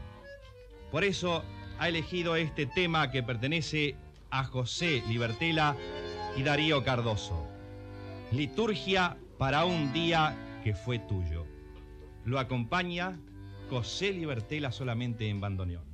Por 0.91 1.03
eso 1.03 1.43
ha 1.79 1.89
elegido 1.89 2.35
este 2.35 2.67
tema 2.67 3.09
que 3.09 3.23
pertenece 3.23 3.95
a 4.29 4.43
José 4.43 5.01
Libertela 5.07 5.75
y 6.37 6.43
Darío 6.43 6.83
Cardoso. 6.83 7.47
Liturgia 8.31 9.17
para 9.39 9.65
un 9.65 9.93
día 9.93 10.37
que 10.63 10.75
fue 10.75 10.99
tuyo. 10.99 11.47
Lo 12.23 12.37
acompaña 12.37 13.17
José 13.67 14.11
Libertela 14.11 14.71
solamente 14.71 15.27
en 15.27 15.41
bandoneón. 15.41 15.91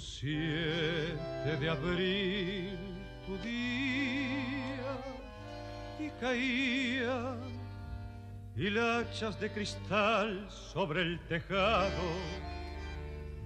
7 0.00 1.56
de 1.60 1.68
abril 1.68 2.78
tu 3.26 3.36
día 3.38 4.96
y 5.98 6.08
caía 6.18 7.36
hilachas 8.56 9.38
de 9.38 9.50
cristal 9.50 10.50
sobre 10.50 11.02
el 11.02 11.20
tejado 11.26 12.14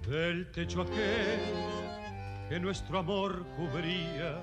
del 0.07 0.49
techo 0.51 0.83
aquel 0.83 1.41
que 2.47 2.57
nuestro 2.59 2.99
amor 2.99 3.45
cubría 3.57 4.41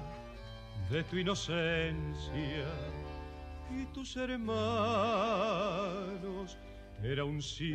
de 0.90 1.02
tu 1.04 1.16
inocencia 1.16 2.66
y 3.70 3.86
tus 3.94 4.18
hermanos. 4.18 4.58
Era 7.02 7.24
un 7.24 7.40
7 7.40 7.74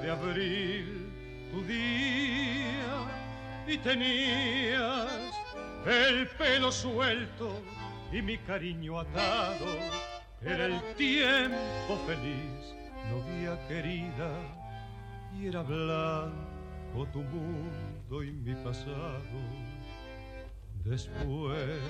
de 0.00 0.10
abril 0.10 1.48
tu 1.50 1.60
día 1.64 3.21
y 3.66 3.78
tenías 3.78 5.08
el 5.86 6.28
pelo 6.28 6.70
suelto 6.72 7.60
y 8.12 8.22
mi 8.22 8.38
cariño 8.38 9.00
atado. 9.00 9.76
Era 10.40 10.66
el 10.66 10.80
tiempo 10.96 11.96
feliz, 12.06 12.74
novia 13.10 13.56
querida, 13.68 14.30
y 15.38 15.46
era 15.46 15.62
blanco 15.62 17.06
tu 17.12 17.22
mundo 17.22 18.22
y 18.22 18.32
mi 18.32 18.54
pasado. 18.56 19.22
Después, 20.84 21.80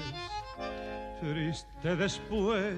triste 1.21 1.97
después, 1.97 2.77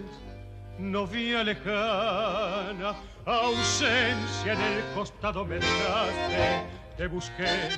novia 0.78 1.42
lejana, 1.42 2.94
ausencia 3.26 4.52
en 4.52 4.60
el 4.60 4.94
costado 4.94 5.44
me 5.44 5.56
dejaste, 5.56 6.66
te 6.96 7.06
busqué 7.08 7.70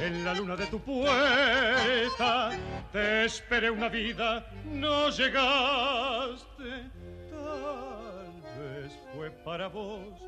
en 0.00 0.24
la 0.24 0.34
luna 0.34 0.56
de 0.56 0.66
tu 0.66 0.80
puerta, 0.80 2.50
te 2.92 3.24
esperé 3.24 3.70
una 3.70 3.88
vida, 3.88 4.46
no 4.64 5.08
llegaste, 5.10 6.90
tal 7.30 8.42
vez 8.58 8.92
fue 9.14 9.30
para 9.30 9.68
vos 9.68 10.20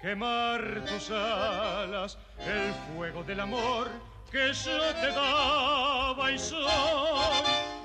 quemar 0.00 0.84
tus 0.86 1.10
alas, 1.10 2.18
el 2.38 2.72
fuego 2.94 3.22
del 3.24 3.40
amor 3.40 3.88
que 4.30 4.52
yo 4.52 4.78
te 5.00 5.08
daba 5.12 6.32
y 6.32 6.38
soy. 6.38 6.68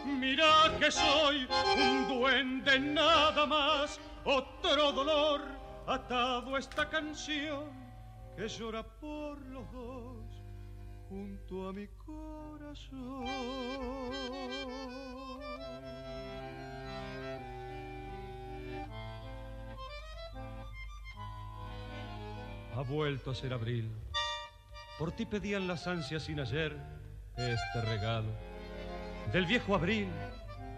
Mira 0.05 0.71
que 0.79 0.91
soy 0.91 1.47
un 1.77 2.07
duende 2.07 2.79
nada 2.79 3.45
más, 3.45 3.99
otro 4.25 4.91
dolor 4.91 5.41
atado 5.87 6.55
a 6.55 6.59
esta 6.59 6.89
canción 6.89 7.69
que 8.35 8.47
llora 8.47 8.83
por 8.83 9.39
los 9.47 9.71
dos 9.71 9.98
junto 11.09 11.67
a 11.67 11.73
mi 11.73 11.87
corazón. 12.05 13.25
Ha 22.75 22.81
vuelto 22.83 23.31
a 23.31 23.35
ser 23.35 23.53
abril. 23.53 23.91
Por 24.99 25.11
ti 25.11 25.25
pedían 25.25 25.67
las 25.67 25.87
ansias 25.87 26.23
sin 26.23 26.39
ayer 26.39 26.77
este 27.35 27.81
regalo. 27.81 28.29
Del 29.33 29.45
viejo 29.45 29.75
abril, 29.75 30.09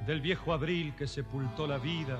del 0.05 0.21
viejo 0.21 0.53
abril 0.53 0.95
que 0.95 1.07
sepultó 1.07 1.67
la 1.67 1.77
vida 1.77 2.17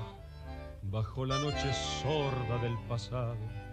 bajo 0.82 1.24
la 1.24 1.38
noche 1.38 1.72
sorda 2.02 2.58
del 2.58 2.76
pasado 2.88 3.71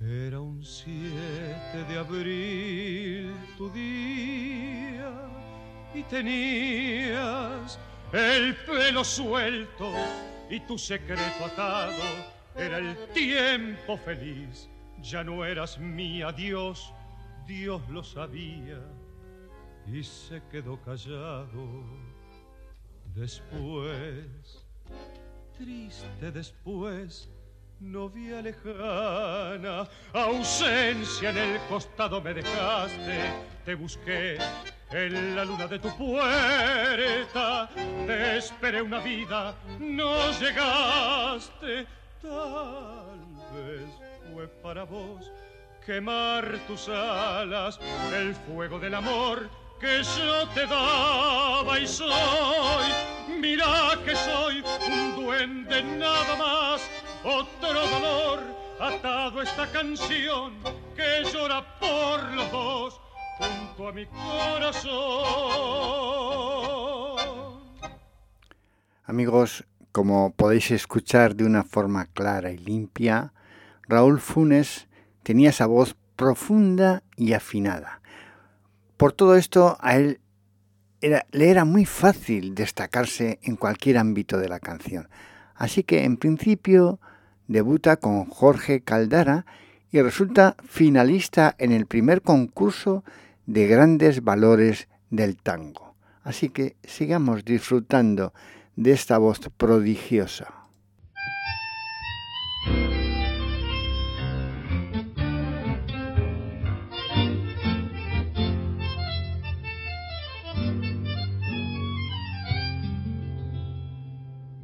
era 0.00 0.40
un 0.40 0.64
7 0.64 1.84
de 1.88 1.98
abril 1.98 3.34
tu 3.56 3.68
día 3.70 5.12
y 5.92 6.02
tenías 6.04 7.78
el 8.12 8.54
pelo 8.64 9.02
suelto 9.02 9.92
y 10.48 10.60
tu 10.60 10.78
secreto 10.78 11.44
atado 11.44 12.02
era 12.54 12.78
el 12.78 12.96
tiempo 13.12 13.96
feliz. 13.96 14.68
Ya 15.00 15.22
no 15.22 15.44
eras 15.44 15.78
mía, 15.78 16.32
Dios, 16.32 16.92
Dios 17.46 17.82
lo 17.88 18.02
sabía 18.02 18.80
y 19.86 20.02
se 20.02 20.42
quedó 20.50 20.80
callado. 20.80 21.84
Después, 23.14 24.64
triste 25.56 26.30
después, 26.30 27.28
Novia 27.80 28.42
lejana, 28.42 29.88
ausencia 30.12 31.30
en 31.30 31.38
el 31.38 31.60
costado 31.68 32.20
me 32.20 32.34
dejaste, 32.34 33.20
te 33.64 33.76
busqué 33.76 34.36
en 34.90 35.36
la 35.36 35.44
luna 35.44 35.68
de 35.68 35.78
tu 35.78 35.88
puerta, 35.96 37.70
te 38.04 38.38
esperé 38.38 38.82
una 38.82 38.98
vida, 38.98 39.54
no 39.78 40.32
llegaste, 40.40 41.86
tal 42.20 43.20
vez 43.54 43.88
fue 44.32 44.48
para 44.48 44.82
vos 44.82 45.30
quemar 45.86 46.58
tus 46.66 46.88
alas, 46.88 47.78
el 48.12 48.34
fuego 48.34 48.80
del 48.80 48.96
amor 48.96 49.48
que 49.78 50.02
yo 50.02 50.48
te 50.48 50.66
daba 50.66 51.78
y 51.78 51.86
soy, 51.86 52.92
mira 53.40 53.96
que 54.04 54.16
soy 54.16 54.64
un 54.88 55.14
duende 55.14 55.80
nada 55.84 56.34
más 56.34 57.07
otro 57.24 57.88
dolor 57.88 58.40
atado 58.80 59.40
a 59.40 59.42
esta 59.42 59.70
canción 59.72 60.52
que 60.94 61.24
llora 61.32 61.64
por 61.78 62.32
los 62.34 62.50
dos 62.50 63.00
junto 63.38 63.88
a 63.88 63.92
mi 63.92 64.06
corazón. 64.06 64.88
Amigos, 69.04 69.64
como 69.92 70.32
podéis 70.32 70.70
escuchar 70.70 71.34
de 71.34 71.44
una 71.44 71.64
forma 71.64 72.06
clara 72.06 72.50
y 72.52 72.58
limpia, 72.58 73.32
Raúl 73.82 74.20
Funes 74.20 74.86
tenía 75.22 75.50
esa 75.50 75.66
voz 75.66 75.96
profunda 76.14 77.02
y 77.16 77.32
afinada. 77.32 78.00
Por 78.96 79.12
todo 79.12 79.36
esto, 79.36 79.76
a 79.80 79.96
él 79.96 80.20
le 81.00 81.50
era 81.50 81.64
muy 81.64 81.84
fácil 81.84 82.54
destacarse 82.54 83.38
en 83.42 83.56
cualquier 83.56 83.98
ámbito 83.98 84.38
de 84.38 84.48
la 84.48 84.60
canción. 84.60 85.08
Así 85.54 85.84
que 85.84 86.04
en 86.04 86.16
principio 86.16 87.00
debuta 87.48 87.96
con 87.96 88.26
Jorge 88.26 88.82
Caldara 88.82 89.46
y 89.90 90.00
resulta 90.00 90.54
finalista 90.62 91.56
en 91.58 91.72
el 91.72 91.86
primer 91.86 92.22
concurso 92.22 93.04
de 93.46 93.66
grandes 93.66 94.22
valores 94.22 94.88
del 95.10 95.36
tango. 95.38 95.96
Así 96.22 96.50
que 96.50 96.76
sigamos 96.84 97.44
disfrutando 97.44 98.34
de 98.76 98.92
esta 98.92 99.18
voz 99.18 99.40
prodigiosa. 99.56 100.54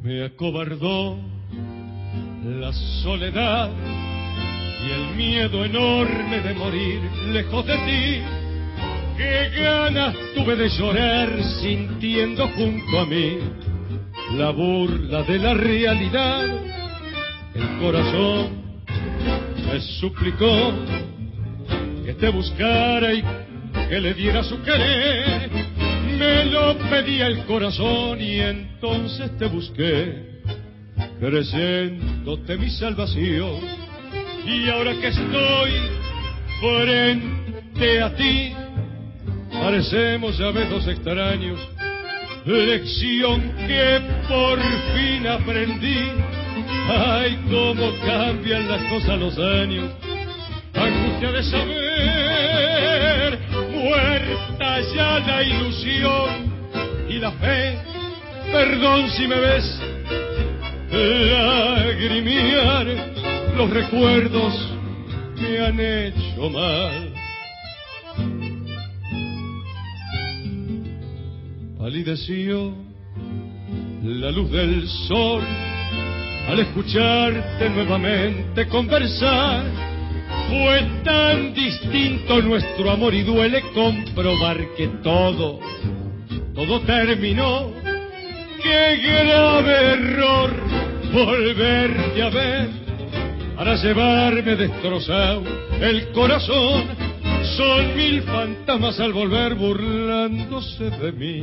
Me 0.03 0.23
acobardó 0.23 1.34
la 2.45 2.73
soledad 2.73 3.71
y 4.87 4.91
el 4.91 5.17
miedo 5.17 5.65
enorme 5.65 6.41
de 6.41 6.55
morir 6.55 7.01
lejos 7.33 7.67
de 7.67 7.75
ti. 7.75 8.23
Qué 9.17 9.51
ganas 9.63 10.15
tuve 10.35 10.55
de 10.57 10.69
llorar 10.69 11.43
sintiendo 11.63 12.47
junto 12.49 13.01
a 13.01 13.07
mí 13.07 13.39
la 14.37 14.51
burla 14.51 15.23
de 15.23 15.39
la 15.39 15.55
realidad. 15.55 16.45
El 17.55 17.79
corazón 17.81 18.49
me 19.67 19.81
suplicó 19.81 20.75
que 22.05 22.13
te 22.13 22.29
buscara 22.29 23.15
y 23.15 23.23
que 23.89 24.01
le 24.01 24.13
diera 24.13 24.45
su 24.45 24.61
querer. 24.63 25.51
Me 26.19 26.45
lo 26.45 26.77
pedía 26.91 27.27
el 27.27 27.45
corazón 27.47 28.21
y 28.21 28.39
entonces 28.39 29.37
te 29.39 29.47
busqué 29.47 30.34
creyéndote 31.21 32.57
mi 32.57 32.71
salvación. 32.71 33.61
Y 34.47 34.69
ahora 34.69 34.95
que 35.01 35.09
estoy 35.09 35.73
frente 36.61 38.03
a 38.03 38.15
ti, 38.15 38.53
parecemos 39.53 40.37
ya 40.39 40.53
dos 40.53 40.87
extraños. 40.87 41.59
Lección 42.45 43.41
que 43.67 44.01
por 44.29 44.61
fin 44.95 45.27
aprendí. 45.27 46.11
Ay, 46.89 47.39
cómo 47.51 47.91
cambian 48.05 48.69
las 48.69 48.83
cosas 48.91 49.19
los 49.19 49.39
años. 49.39 49.91
Angustia 50.75 51.33
de 51.33 51.43
saber, 51.45 53.39
muerta 53.73 54.81
ya 54.95 55.19
la 55.21 55.43
ilusión 55.43 56.53
y 57.09 57.15
la 57.15 57.31
fe. 57.33 57.79
Perdón 58.53 59.09
si 59.11 59.27
me 59.27 59.37
ves 59.37 59.94
lagrimear 60.95 62.87
los 63.57 63.71
recuerdos 63.71 64.55
que 65.37 65.61
han 65.61 65.81
hecho 65.81 66.51
mal. 66.51 67.13
Palideció 71.79 72.73
la 74.03 74.31
luz 74.31 74.51
del 74.51 74.89
sol 75.09 75.43
al 76.49 76.61
escucharte 76.61 77.71
nuevamente 77.71 78.67
conversar. 78.69 79.65
Fue 80.49 80.83
tan 81.05 81.55
distinto 81.55 82.41
nuestro 82.43 82.91
amor 82.91 83.15
y 83.15 83.23
duele 83.23 83.63
comprobar 83.73 84.59
que 84.77 84.89
todo, 85.03 85.59
todo 86.55 86.81
terminó. 86.81 87.73
Qué 88.63 88.97
grave 88.97 89.93
error 89.93 90.84
volverte 91.15 92.23
a 92.23 92.29
ver 92.29 92.69
para 93.57 93.77
llevarme 93.77 94.57
destrozado 94.57 95.43
el 95.81 96.09
corazón. 96.13 96.85
Son 97.57 97.97
mil 97.97 98.23
fantasmas 98.23 98.99
al 98.99 99.13
volver 99.13 99.55
burlándose 99.55 100.91
de 100.91 101.13
mí. 101.13 101.43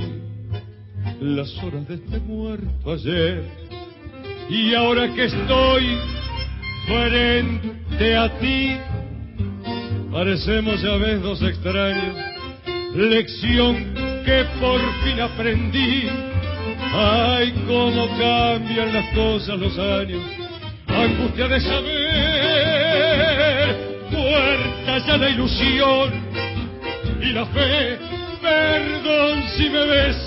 Las 1.21 1.55
horas 1.63 1.87
de 1.87 1.95
este 1.95 2.19
muerto 2.19 2.91
ayer. 2.91 3.43
Y 4.49 4.73
ahora 4.73 5.13
que 5.13 5.25
estoy 5.25 5.97
frente 6.85 8.15
a 8.17 8.39
ti, 8.39 8.77
parecemos 10.11 10.81
ya 10.81 10.97
ves 10.97 11.21
dos 11.21 11.41
extraños. 11.41 12.17
Lección 12.95 13.93
que 14.25 14.45
por 14.59 14.81
fin 15.03 15.21
aprendí 15.21 16.30
Ay, 16.93 17.53
cómo 17.67 18.07
cambian 18.17 18.93
las 18.93 19.05
cosas 19.15 19.57
los 19.59 19.79
años. 19.79 20.21
Angustia 20.87 21.47
de 21.47 21.61
saber, 21.61 22.97
muerta 24.11 24.97
ya 25.07 25.17
la 25.17 25.29
ilusión 25.29 26.11
y 27.21 27.27
la 27.31 27.45
fe. 27.45 27.97
Perdón 28.41 29.43
si 29.55 29.69
me 29.69 29.85
ves 29.85 30.17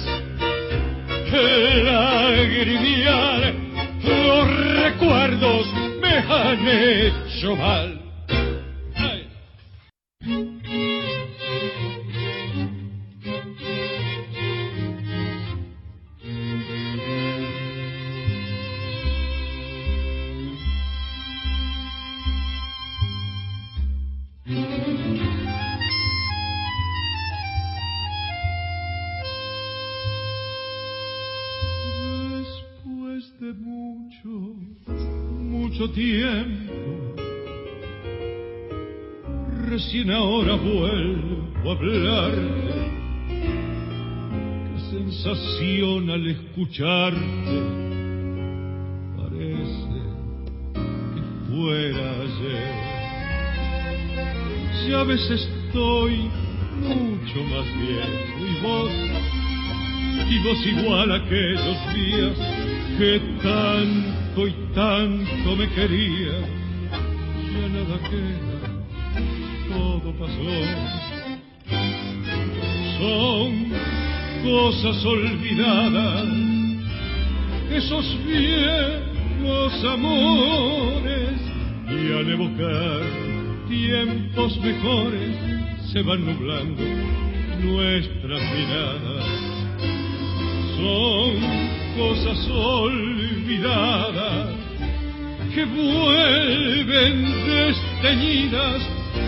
lagrimear. 1.84 3.54
Los 4.02 4.44
recuerdos 4.82 5.66
me 6.00 6.18
han 6.18 6.68
hecho 6.68 7.56
mal. 7.56 8.00
Sensación 45.24 46.10
al 46.10 46.26
escucharte. 46.26 47.56
Parece 49.16 50.00
que 51.14 51.22
fuera 51.48 52.06
ayer. 52.20 52.74
Si 54.82 54.92
a 54.92 55.02
veces 55.04 55.48
estoy 55.48 56.28
mucho 56.78 57.42
más 57.44 57.64
viejo 57.80 58.38
y 58.38 58.54
vos, 58.62 58.92
y 60.28 60.38
vos 60.44 60.66
igual 60.66 61.12
aquellos 61.12 61.94
días 61.94 62.38
que 62.98 63.20
tanto 63.42 64.46
y 64.46 64.52
tanto 64.74 65.56
me 65.56 65.68
quería, 65.70 66.38
ya 67.50 67.68
nada 67.68 67.98
queda, 68.10 68.58
todo 69.70 70.12
pasó. 70.18 70.54
Son 72.98 73.93
cosas 74.44 75.04
olvidadas, 75.06 76.28
esos 77.70 78.04
viejos 78.26 79.84
amores, 79.84 81.40
y 81.88 82.12
al 82.12 82.30
evocar 82.30 83.00
tiempos 83.68 84.60
mejores 84.60 85.34
se 85.90 86.02
van 86.02 86.26
nublando 86.26 86.82
nuestras 87.62 88.42
miradas. 88.54 89.24
Son 90.76 91.40
cosas 91.96 92.46
olvidadas 92.50 94.50
que 95.54 95.64
vuelven 95.64 97.32
desteñidas 97.46 98.82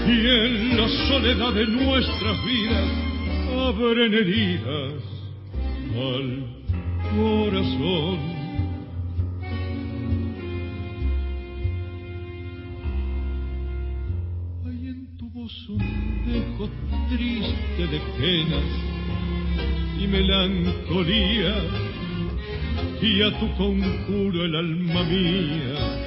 y 0.06 0.10
en 0.10 0.76
la 0.76 0.86
soledad 1.08 1.54
de 1.54 1.66
nuestras 1.68 2.44
vidas 2.44 3.05
abren 3.56 4.14
heridas 4.14 5.02
al 5.94 6.46
corazón. 7.16 8.18
Hay 14.66 14.88
en 14.88 15.16
tu 15.16 15.30
voz 15.30 15.68
un 15.68 15.78
dejo 16.26 16.68
triste 17.08 17.86
de 17.86 18.00
penas 18.18 18.96
y 19.98 20.06
melancolía 20.06 21.54
y 23.00 23.22
a 23.22 23.38
tu 23.40 23.52
conjuro 23.56 24.44
el 24.44 24.54
alma 24.54 25.02
mía 25.04 26.06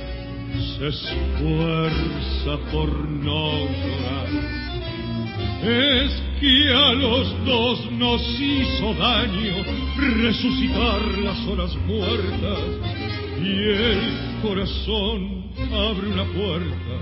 se 0.77 0.87
esfuerza 0.87 2.71
por 2.71 2.89
no 3.09 3.51
llorar. 3.51 4.68
Es 5.61 6.23
que 6.39 6.73
a 6.73 6.93
los 6.93 7.45
dos 7.45 7.91
nos 7.91 8.21
hizo 8.39 8.93
daño 8.93 9.63
resucitar 9.97 11.01
las 11.17 11.37
horas 11.47 11.75
muertas 11.85 12.59
y 13.43 13.49
el 13.49 13.99
corazón 14.41 15.43
abre 15.73 16.07
una 16.07 16.23
puerta 16.23 16.95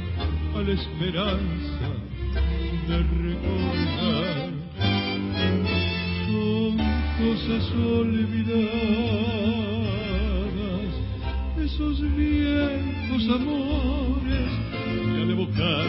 a 0.56 0.62
la 0.64 0.72
esperanza 0.74 1.90
de 2.88 2.98
recordar. 2.98 4.50
Son 6.26 6.78
cosas 7.20 7.72
olvidadas 7.72 8.98
esos 11.64 12.02
viejos 12.16 13.24
amores 13.30 14.52
y 15.06 15.22
al 15.22 15.30
evocar 15.30 15.88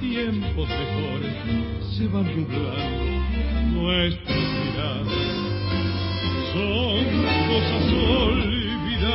tiempos 0.00 0.68
mejores 0.68 1.75
se 1.96 2.06
van 2.08 2.26
nublando 2.26 3.04
nuestras 3.72 4.36
miradas. 4.36 5.08
Son 6.52 7.04
cosas 7.48 7.86
olvidadas 8.20 9.14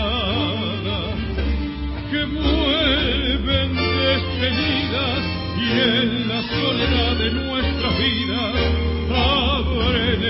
que 2.09 2.21
vuelven 2.25 3.69
despedidas 3.75 5.21
y 5.57 5.65
en 5.79 6.27
la 6.27 6.41
soledad 6.41 7.13
de 7.19 7.29
nuestra 7.33 7.89
vida 7.99 8.41
abren 9.13 10.21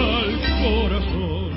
al 0.00 0.30
corazón. 0.62 1.52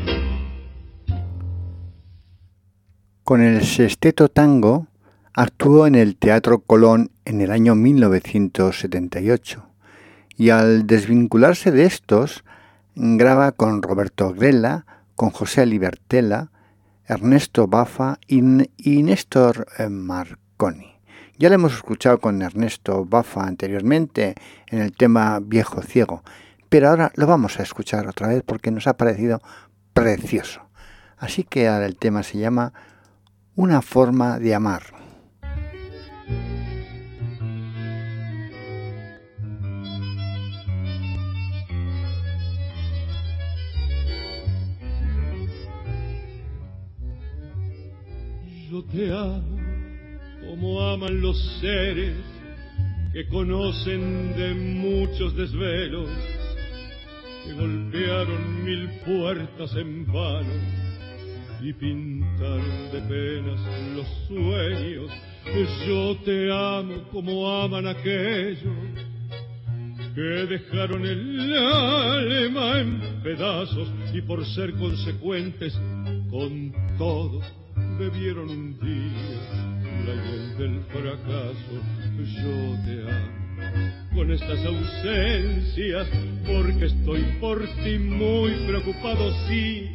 Con 3.24 3.42
el 3.42 3.64
sexteto 3.64 4.28
tango 4.28 4.88
actuó 5.38 5.86
en 5.86 5.94
el 5.94 6.16
Teatro 6.16 6.62
Colón 6.62 7.12
en 7.26 7.42
el 7.42 7.52
año 7.52 7.76
1978 7.76 9.70
y 10.36 10.50
al 10.50 10.88
desvincularse 10.88 11.70
de 11.72 11.86
estos 11.86 12.44
graba 12.96 13.52
con 13.52 13.84
Roberto 13.84 14.34
Grella, 14.34 14.88
con 15.16 15.30
José 15.30 15.68
Libertela, 15.68 16.50
Ernesto 17.06 17.68
Bafa 17.68 18.18
y, 18.26 18.42
Néstor 18.42 19.68
eh, 19.78 19.90
Marconi. 19.90 20.96
Ya 21.38 21.50
lo 21.50 21.56
hemos 21.56 21.76
escuchado 21.76 22.18
con 22.18 22.42
Ernesto 22.42 23.06
Bafa 23.06 23.44
anteriormente 23.44 24.34
en 24.66 24.80
el 24.80 24.92
tema 24.94 25.40
Viejo 25.40 25.84
Ciego, 25.84 26.24
pero 26.68 26.90
ahora 26.90 27.12
lo 27.14 27.28
vamos 27.28 27.60
a 27.60 27.64
escuchar 27.64 28.08
otra 28.08 28.30
vez 28.30 28.42
porque 28.44 28.72
nos 28.72 28.88
ha 28.88 28.98
parecido 28.98 29.44
precioso. 29.94 30.62
Así 31.16 31.44
que 31.44 31.68
ahora 31.68 31.86
el 31.86 31.96
tema 31.96 32.24
se 32.24 32.40
llama 32.40 32.74
una 33.56 33.84
forma 33.84 34.40
de 34.40 34.56
amar. 34.56 34.98
Yo 48.78 48.84
te 48.84 49.12
amo 49.12 49.58
como 50.48 50.80
aman 50.80 51.20
los 51.20 51.36
seres 51.60 52.16
que 53.12 53.28
conocen 53.28 54.38
de 54.38 54.54
muchos 54.54 55.36
desvelos, 55.36 56.08
que 57.44 57.54
golpearon 57.54 58.64
mil 58.64 58.88
puertas 59.04 59.76
en 59.78 60.06
vano 60.06 60.54
y 61.60 61.74
pintar 61.74 62.62
de 62.92 63.02
penas 63.02 63.60
los 63.96 64.08
sueños. 64.28 65.12
Yo 65.88 66.16
te 66.24 66.52
amo 66.52 67.02
como 67.12 67.50
aman 67.50 67.88
aquellos 67.88 68.76
que 70.14 70.22
dejaron 70.22 71.04
el 71.04 71.58
alma 71.58 72.80
en 72.82 73.22
pedazos 73.24 73.90
y 74.14 74.22
por 74.22 74.46
ser 74.46 74.76
consecuentes 74.76 75.74
con 76.30 76.72
todo 77.00 77.42
bebieron 77.98 78.50
un 78.50 78.80
día 78.80 79.68
la 80.06 80.14
hiel 80.14 80.58
del 80.58 80.82
fracaso. 80.92 81.74
Yo 82.18 82.76
te 82.86 83.02
amo 83.02 84.16
con 84.16 84.32
estas 84.32 84.66
ausencias 84.66 86.08
porque 86.46 86.86
estoy 86.86 87.24
por 87.40 87.60
ti 87.84 87.98
muy 88.00 88.52
preocupado, 88.68 89.32
sí 89.48 89.90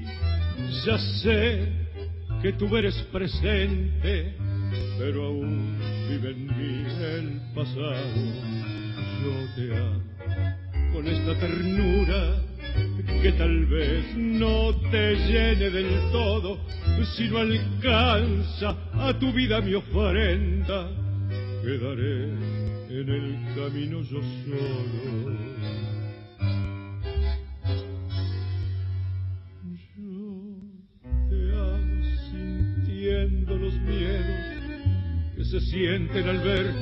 ya 0.84 0.98
sé 1.22 1.68
que 2.40 2.52
tú 2.54 2.76
eres 2.76 2.94
presente, 3.12 4.34
pero 4.98 5.26
aún 5.26 5.78
vive 6.08 6.30
en 6.30 6.46
mí 6.46 6.84
el 7.02 7.40
pasado. 7.54 8.02
Yo 9.22 9.54
te 9.54 9.76
amo 9.76 10.02
con 10.92 11.06
esta 11.06 11.38
ternura 11.38 12.51
que 13.22 13.32
tal 13.32 13.66
vez 13.66 14.16
no 14.16 14.74
te 14.90 15.14
llene 15.14 15.70
del 15.70 16.10
todo, 16.10 16.58
si 17.16 17.28
no 17.28 17.38
alcanza 17.38 18.76
a 18.94 19.18
tu 19.18 19.32
vida 19.32 19.60
mi 19.60 19.74
ofrenda, 19.74 20.90
quedaré 21.62 22.24
en 22.90 23.08
el 23.08 23.54
camino 23.54 24.02
yo 24.02 24.20
solo. 24.44 25.62
Se 35.52 35.60
sienten 35.60 36.26
al 36.26 36.38
ver 36.38 36.72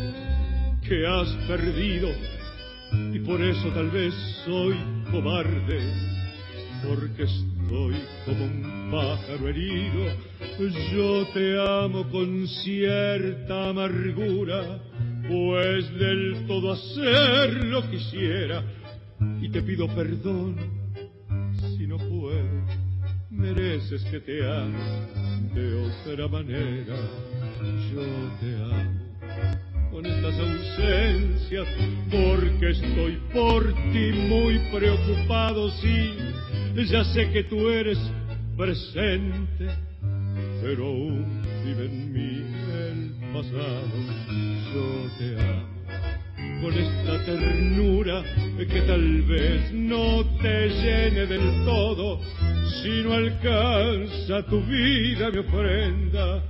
que 0.86 1.04
has 1.04 1.28
perdido 1.48 2.08
y 3.12 3.18
por 3.18 3.42
eso 3.42 3.68
tal 3.70 3.90
vez 3.90 4.14
soy 4.44 4.76
cobarde 5.10 5.80
porque 6.86 7.24
estoy 7.24 7.94
como 8.24 8.44
un 8.44 8.90
pájaro 8.90 9.48
herido. 9.48 10.06
Yo 10.92 11.26
te 11.32 11.60
amo 11.60 12.08
con 12.10 12.46
cierta 12.48 13.70
amargura 13.70 14.80
pues 15.28 15.92
del 15.98 16.46
todo 16.46 16.72
hacerlo 16.72 17.88
quisiera. 17.90 18.64
Y 19.40 19.50
te 19.50 19.62
pido 19.62 19.86
perdón 19.94 20.56
si 21.76 21.86
no 21.86 21.98
puedo 21.98 22.64
mereces 23.30 24.02
que 24.04 24.20
te 24.20 24.46
ame 24.46 24.78
de 25.54 25.74
otra 25.74 26.28
manera. 26.28 26.96
Yo 27.92 28.02
te 28.40 28.54
amo 28.56 28.99
con 29.90 30.06
estas 30.06 30.34
ausencias, 30.38 31.66
porque 32.10 32.70
estoy 32.70 33.18
por 33.32 33.66
ti 33.92 34.12
muy 34.28 34.58
preocupado, 34.72 35.70
sí, 35.70 36.14
ya 36.88 37.04
sé 37.04 37.30
que 37.30 37.44
tú 37.44 37.68
eres 37.68 37.98
presente, 38.56 39.68
pero 40.62 40.86
aún 40.86 41.42
vive 41.64 41.86
en 41.86 42.12
mí 42.12 42.42
el 42.72 43.32
pasado, 43.32 43.88
yo 44.72 45.10
te 45.18 45.40
amo 45.40 45.80
con 46.60 46.74
esta 46.74 47.24
ternura 47.24 48.22
que 48.58 48.82
tal 48.82 49.22
vez 49.22 49.72
no 49.72 50.22
te 50.42 50.68
llene 50.68 51.26
del 51.26 51.64
todo, 51.64 52.20
si 52.82 53.02
no 53.02 53.14
alcanza 53.14 54.44
tu 54.46 54.60
vida 54.62 55.30
mi 55.30 55.38
ofrenda, 55.38 56.42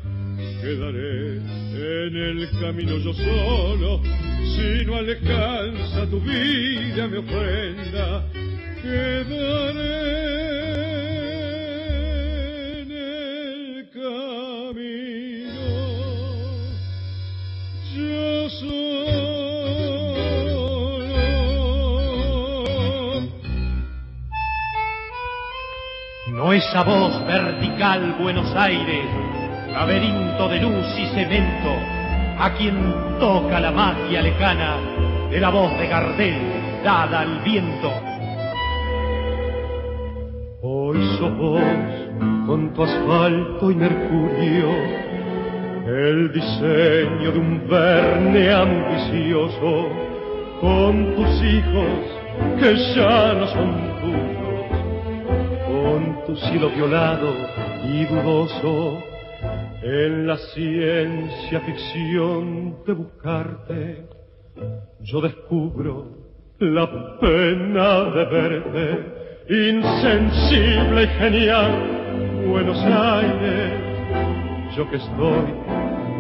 quedaré 0.61 1.37
en 1.73 2.17
el 2.17 2.49
camino 2.61 2.99
yo 2.99 3.13
solo, 3.15 4.03
si 4.57 4.85
no 4.85 4.97
alcanza 4.97 6.07
tu 6.11 6.21
vida 6.21 7.07
mi 7.07 7.19
ofrenda, 7.19 8.25
quedaré 8.83 10.11
en 12.83 12.91
el 12.91 13.91
camino. 13.91 15.21
Yo 17.95 18.51
solo. 18.51 19.31
No 26.33 26.53
esa 26.53 26.83
voz 26.85 27.27
vertical 27.27 28.17
Buenos 28.21 28.55
Aires, 28.57 29.05
laberinto 29.73 30.49
de 30.49 30.61
luz 30.61 30.87
y 30.99 31.07
cemento, 31.15 31.71
a 32.39 32.55
quien 32.57 32.77
toca 33.19 33.61
la 33.61 33.71
magia 33.71 34.23
lejana 34.23 34.77
de 35.31 35.41
la 35.41 35.51
voz 35.51 35.79
de 35.79 35.87
Gardel 35.87 36.83
dada 36.85 37.21
al 37.21 37.41
viento. 37.43 37.91
Hoy 40.63 40.99
sos 41.19 41.37
vos 41.37 41.63
con 42.47 42.75
tu 42.75 42.83
asfalto 42.83 43.71
y 43.71 43.75
mercurio, 43.75 44.69
el 45.87 46.33
diseño 46.33 47.33
de 47.33 47.39
un 47.39 47.69
verne 47.69 48.53
ambicioso, 48.53 49.89
con 50.61 51.15
tus 51.15 51.43
hijos 51.43 52.21
que 52.59 52.77
ya 52.95 53.35
no 53.35 53.47
son 53.47 53.91
tuyos, 54.01 54.71
con 55.67 56.27
tu 56.27 56.37
cielo 56.37 56.71
violado 56.71 57.33
y 57.85 58.05
dudoso, 58.07 59.10
en 59.83 60.27
la 60.27 60.37
ciencia 60.37 61.61
ficción 61.61 62.85
de 62.87 62.93
buscarte, 62.93 64.09
yo 65.01 65.21
descubro 65.23 66.21
la 66.59 67.19
pena 67.19 68.05
de 68.11 68.25
verte 68.27 69.21
insensible 69.49 71.05
y 71.05 71.09
genial, 71.19 72.47
Buenos 72.47 72.79
Aires, 72.79 73.73
yo 74.77 74.89
que 74.91 74.97
estoy 74.97 75.55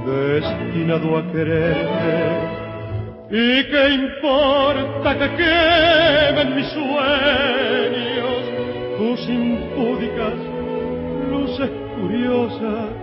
destinado 0.06 1.18
a 1.18 1.32
quererte. 1.32 2.50
¿Y 3.30 3.64
qué 3.70 3.88
importa 3.90 5.18
que 5.18 5.36
quemen 5.36 6.56
mis 6.56 6.66
sueños, 6.68 8.42
tus 8.98 9.28
impúdicas 9.28 10.34
luces 11.30 11.70
curiosas? 12.00 12.99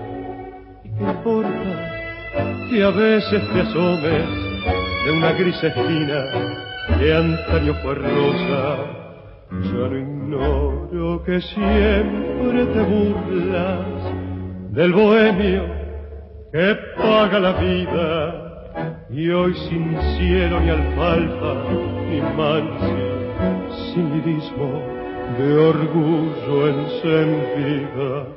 ¿Y 0.98 1.04
qué 1.04 1.12
importa 1.12 2.70
que 2.70 2.84
a 2.84 2.90
veces 2.90 3.42
te 3.54 3.62
asomes 3.62 4.26
de 5.06 5.12
una 5.12 5.32
gris 5.34 5.64
esquina 5.64 6.24
que 6.98 7.14
antaño 7.14 7.74
fue 7.84 7.96
rosa? 7.96 8.78
Ya 9.52 9.88
no 9.90 9.98
ignoro 9.98 11.24
que 11.24 11.40
siempre 11.40 12.66
te 12.66 12.82
burlas 12.82 13.86
del 14.72 14.92
bohemio 14.92 15.64
que 16.52 16.76
paga 16.98 17.40
la 17.40 17.54
vida 17.54 19.06
y 19.12 19.30
hoy 19.30 19.54
sin 19.70 19.98
cielo 20.18 20.60
ni 20.60 20.70
alfalfa 20.70 21.54
ni 22.10 22.22
mansi, 22.22 23.94
sin 23.94 24.10
lirismo 24.16 24.82
de 25.38 25.58
orgullo 25.58 26.68
encendida. 26.68 28.37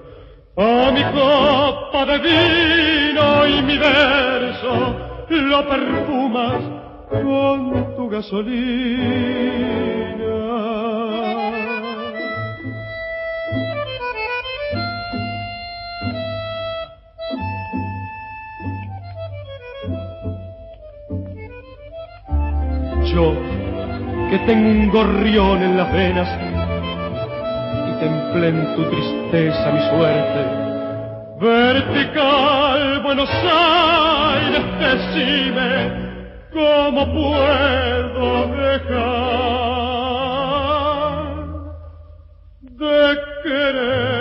A 0.57 0.91
mi 0.91 1.03
copa 1.05 2.05
de 2.07 2.19
vino 2.19 3.47
y 3.47 3.63
mi 3.63 3.79
verso 3.79 4.97
lo 5.29 5.69
perfumas 5.69 6.63
con 7.09 7.97
tu 7.97 8.09
gasolina. 8.09 9.51
Yo, 23.13 23.35
que 24.31 24.39
tengo 24.47 24.69
un 24.69 24.91
gorrión 24.91 25.63
en 25.63 25.77
las 25.77 25.93
venas 25.93 26.50
y 28.01 28.05
templé 28.05 28.49
en 28.49 28.77
tu 28.77 28.85
tristeza 28.91 29.73
mi 29.73 29.81
suerte. 29.91 30.41
Vertical, 31.41 33.01
Buenos 33.03 33.31
Aires, 33.31 34.63
decime 34.79 35.73
cómo 36.53 37.07
puedo 37.13 38.47
dejar 38.57 39.11
de 42.63 43.19
En 43.45 44.20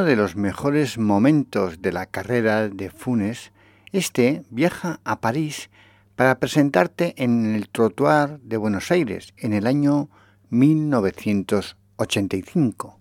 uno 0.00 0.08
de 0.08 0.16
los 0.16 0.34
mejores 0.34 0.96
momentos 0.96 1.82
de 1.82 1.92
la 1.92 2.06
carrera 2.06 2.70
de 2.70 2.88
Funes, 2.88 3.52
este 3.92 4.44
viaja 4.48 4.98
a 5.04 5.20
París 5.20 5.68
para 6.16 6.38
presentarte 6.38 7.12
en 7.22 7.54
el 7.54 7.68
Trottoir 7.68 8.40
de 8.40 8.56
Buenos 8.56 8.90
Aires 8.90 9.34
en 9.36 9.52
el 9.52 9.66
año 9.66 10.08
1985. 10.48 12.98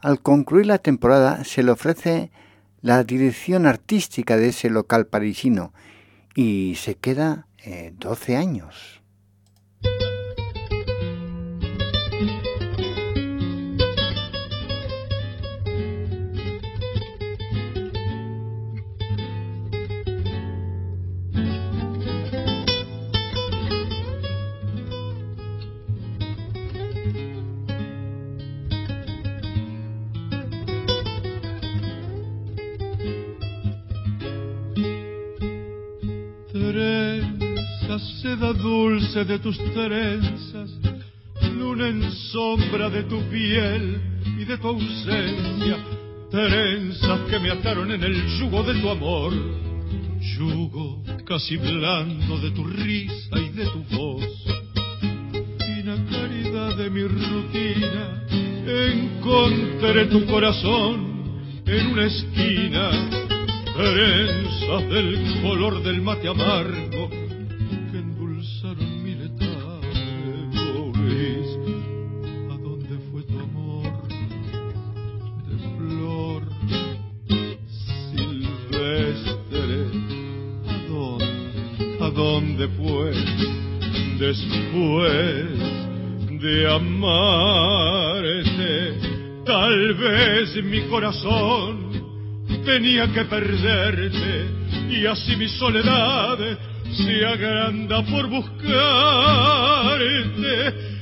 Al 0.00 0.20
concluir 0.20 0.66
la 0.66 0.78
temporada 0.78 1.44
se 1.44 1.62
le 1.62 1.70
ofrece 1.70 2.32
la 2.80 3.04
dirección 3.04 3.64
artística 3.64 4.36
de 4.36 4.48
ese 4.48 4.70
local 4.70 5.06
parisino 5.06 5.72
y 6.34 6.74
se 6.74 6.96
queda 6.96 7.46
12 7.64 8.32
eh, 8.32 8.36
años. 8.36 9.03
De 39.22 39.38
tus 39.38 39.56
trenzas, 39.72 40.70
luna 41.56 41.88
en 41.88 42.10
sombra 42.32 42.90
de 42.90 43.04
tu 43.04 43.22
piel 43.30 44.00
y 44.40 44.44
de 44.44 44.58
tu 44.58 44.66
ausencia, 44.66 45.76
trenzas 46.32 47.20
que 47.30 47.38
me 47.38 47.52
ataron 47.52 47.92
en 47.92 48.02
el 48.02 48.26
yugo 48.38 48.64
de 48.64 48.74
tu 48.80 48.90
amor, 48.90 49.32
yugo 50.36 51.04
casi 51.24 51.56
blando 51.56 52.38
de 52.40 52.50
tu 52.50 52.64
risa 52.64 53.38
y 53.38 53.50
de 53.50 53.66
tu 53.66 53.84
voz. 53.96 54.24
Caridad 56.10 56.76
de 56.76 56.90
mi 56.90 57.02
rutina, 57.04 58.24
encontré 58.66 60.06
tu 60.06 60.26
corazón 60.26 61.40
en 61.66 61.86
una 61.86 62.06
esquina, 62.06 62.90
trenzas 63.76 64.90
del 64.90 65.40
color 65.40 65.82
del 65.84 66.02
mate 66.02 66.26
amargo 66.26 66.93
después 82.56 83.16
de 86.40 86.70
amarte. 86.70 88.14
Tal 89.44 89.94
vez 89.94 90.64
mi 90.64 90.82
corazón 90.82 91.92
tenía 92.64 93.12
que 93.12 93.24
perderte 93.24 94.46
y 94.90 95.06
así 95.06 95.36
mi 95.36 95.48
soledad 95.48 96.38
se 96.92 97.26
agranda 97.26 98.02
por 98.04 98.28
buscarte 98.28 98.74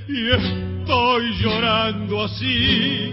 y 0.09 0.31
estoy 0.31 1.33
llorando 1.41 2.25
así, 2.25 3.13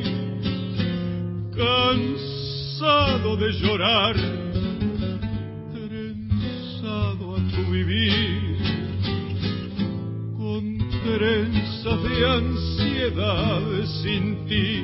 cansado 1.55 3.37
de 3.37 3.51
llorar, 3.53 4.15
de 11.97 12.25
ansiedad 12.25 13.61
sin 14.01 14.45
ti, 14.45 14.83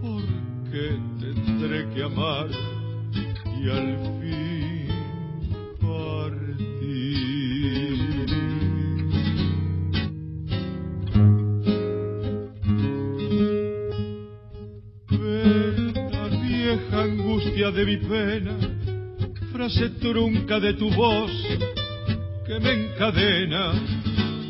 porque 0.00 0.98
tendré 1.20 1.88
que 1.94 2.02
amar 2.02 2.48
y 3.60 3.68
al 3.70 4.20
fin 4.20 4.36
angustia 17.06 17.70
de 17.70 17.84
mi 17.84 17.96
pena, 17.98 18.58
frase 19.52 19.90
trunca 20.00 20.58
de 20.58 20.74
tu 20.74 20.90
voz 20.90 21.30
que 22.46 22.58
me 22.60 22.72
encadena, 22.72 23.72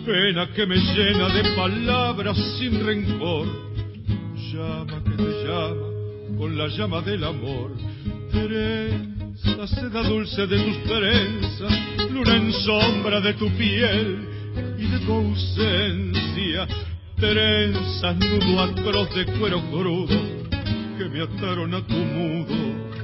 pena 0.06 0.46
que 0.54 0.64
me 0.66 0.76
llena 0.76 1.28
de 1.30 1.42
palabras 1.56 2.36
sin 2.58 2.86
rencor, 2.86 3.48
llama 4.52 5.02
que 5.02 5.10
te 5.10 5.44
llama 5.44 5.86
con 6.38 6.56
la 6.56 6.68
llama 6.68 7.00
del 7.02 7.24
amor, 7.24 7.72
trenza, 8.30 9.66
seda 9.66 10.02
dulce 10.04 10.46
de 10.46 10.58
tus 10.58 10.82
trenzas, 10.84 11.72
luna 12.12 12.36
en 12.36 12.52
sombra 12.52 13.20
de 13.20 13.34
tu 13.34 13.50
piel 13.56 14.28
y 14.78 14.86
de 14.86 14.98
tu 15.00 15.12
ausencia, 15.12 16.68
trenzas, 17.18 18.16
nudo 18.16 18.60
atroz 18.62 19.12
de 19.12 19.26
cuero 19.38 19.60
crudo, 19.72 20.20
que 20.98 21.04
me 21.06 21.22
ataron 21.22 21.74
a 21.74 21.84
tu 21.84 21.94
mudo. 21.94 22.95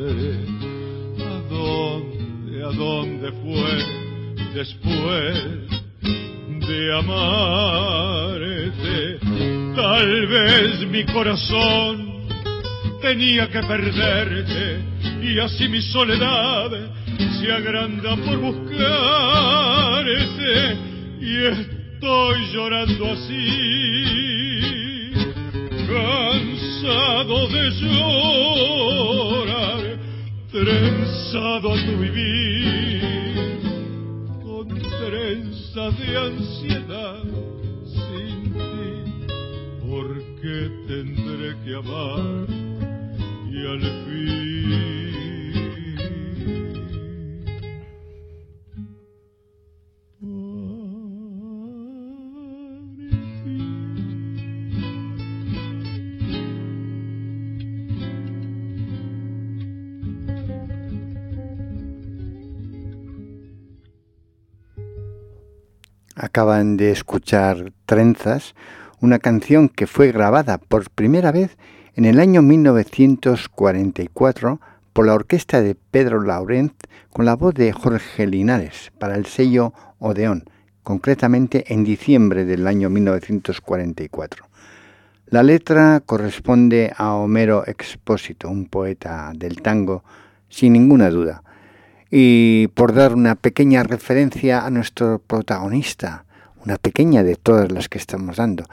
¿A 0.00 1.40
dónde, 1.50 2.64
a 2.64 2.70
dónde 2.72 3.32
fue 3.42 3.84
después 4.54 5.34
de 6.66 6.98
amarte? 6.98 7.60
Tal 9.76 10.26
vez 10.26 10.86
mi 10.88 11.04
corazón 11.04 12.26
tenía 13.02 13.48
que 13.50 13.60
perderte 13.62 14.80
y 15.22 15.38
así 15.38 15.68
mi 15.68 15.82
soledad 15.82 16.70
se 17.38 17.52
agranda 17.52 18.16
por 18.16 18.38
buscarte 18.38 18.80
y 21.20 21.44
estoy 21.44 22.52
llorando 22.54 23.12
así, 23.12 25.10
cansado 25.86 27.48
de 27.48 27.70
llorar, 27.72 29.19
trenzado 30.50 31.72
a 31.72 31.76
tu 31.86 31.96
vivir, 31.98 33.60
con 34.42 34.68
trenzas 34.68 35.98
de 35.98 36.16
ansiedad 36.16 37.22
sin 37.86 38.52
ti, 38.52 39.26
porque 39.80 40.70
tendré 40.88 41.56
que 41.64 41.74
amar 41.76 42.46
y 43.52 43.66
al 43.66 43.80
fin 43.80 44.39
Acaban 66.22 66.76
de 66.76 66.90
escuchar 66.90 67.72
Trenzas, 67.86 68.54
una 69.00 69.18
canción 69.18 69.70
que 69.70 69.86
fue 69.86 70.12
grabada 70.12 70.58
por 70.58 70.90
primera 70.90 71.32
vez 71.32 71.56
en 71.94 72.04
el 72.04 72.20
año 72.20 72.42
1944 72.42 74.60
por 74.92 75.06
la 75.06 75.14
orquesta 75.14 75.62
de 75.62 75.74
Pedro 75.74 76.20
Laurent 76.20 76.74
con 77.10 77.24
la 77.24 77.36
voz 77.36 77.54
de 77.54 77.72
Jorge 77.72 78.26
Linares 78.26 78.92
para 78.98 79.14
el 79.14 79.24
sello 79.24 79.72
Odeón, 79.98 80.44
concretamente 80.82 81.72
en 81.72 81.84
diciembre 81.84 82.44
del 82.44 82.66
año 82.66 82.90
1944. 82.90 84.44
La 85.28 85.42
letra 85.42 86.02
corresponde 86.04 86.92
a 86.98 87.14
Homero 87.14 87.66
Expósito, 87.66 88.50
un 88.50 88.66
poeta 88.66 89.32
del 89.34 89.62
tango, 89.62 90.04
sin 90.50 90.74
ninguna 90.74 91.08
duda 91.08 91.42
y 92.10 92.68
por 92.68 92.92
dar 92.92 93.14
una 93.14 93.36
pequeña 93.36 93.82
referencia 93.82 94.66
a 94.66 94.70
nuestro 94.70 95.20
protagonista, 95.20 96.24
una 96.64 96.76
pequeña 96.76 97.22
de 97.22 97.36
todas 97.36 97.70
las 97.70 97.88
que 97.88 97.98
estamos 97.98 98.36
dando. 98.36 98.64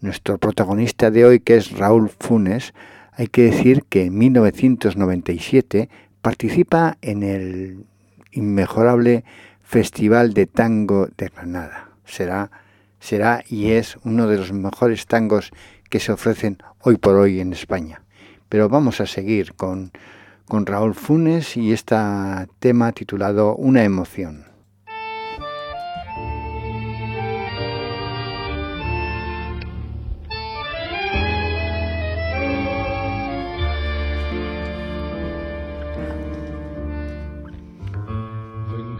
Nuestro 0.00 0.38
protagonista 0.38 1.10
de 1.10 1.24
hoy, 1.24 1.40
que 1.40 1.56
es 1.56 1.72
Raúl 1.72 2.10
Funes, 2.10 2.74
hay 3.12 3.28
que 3.28 3.42
decir 3.42 3.84
que 3.88 4.04
en 4.04 4.18
1997 4.18 5.88
participa 6.20 6.98
en 7.02 7.22
el 7.22 7.84
inmejorable 8.32 9.24
Festival 9.62 10.34
de 10.34 10.46
Tango 10.46 11.08
de 11.16 11.28
Granada. 11.28 11.90
Será, 12.04 12.50
será 13.00 13.42
y 13.48 13.72
es 13.72 13.96
uno 14.04 14.26
de 14.26 14.36
los 14.36 14.52
mejores 14.52 15.06
tangos 15.06 15.50
que 15.88 16.00
se 16.00 16.12
ofrecen 16.12 16.58
hoy 16.80 16.96
por 16.96 17.16
hoy 17.16 17.40
en 17.40 17.52
España. 17.52 18.02
Pero 18.48 18.68
vamos 18.68 19.00
a 19.00 19.06
seguir 19.06 19.54
con 19.54 19.92
con 20.46 20.66
Raúl 20.66 20.94
Funes 20.94 21.56
y 21.56 21.72
este 21.72 21.96
tema 22.58 22.92
titulado 22.92 23.56
Una 23.56 23.84
emoción. 23.84 24.44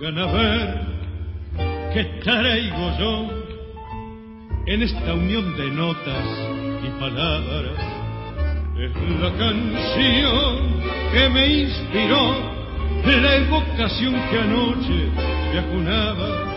Vengan 0.01 0.19
a 0.19 0.33
ver 0.33 0.81
qué 1.93 2.05
traigo 2.23 2.99
yo 2.99 3.43
en 4.67 4.83
esta 4.83 5.15
unión 5.15 5.57
de 5.57 5.71
notas 5.71 6.25
y 6.85 7.01
palabras 7.01 7.93
es 8.79 9.21
la 9.21 9.33
canción 9.37 10.92
que 11.13 11.29
me 11.29 11.47
inspiró, 11.47 12.53
la 13.05 13.37
evocación 13.37 14.15
que 14.31 14.39
anoche 14.39 15.11
me 15.53 15.59
acunaba. 15.59 16.53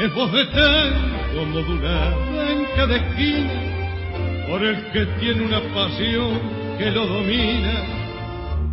Es 0.00 0.14
voz 0.14 0.32
de 0.32 0.44
tango 0.46 1.46
modulada 1.46 2.50
en 2.50 2.66
cada 2.76 2.96
esquina, 2.96 4.46
por 4.48 4.62
el 4.62 4.84
que 4.92 5.06
tiene 5.20 5.46
una 5.46 5.60
pasión 5.74 6.40
que 6.78 6.90
lo 6.90 7.06
domina. 7.06 7.84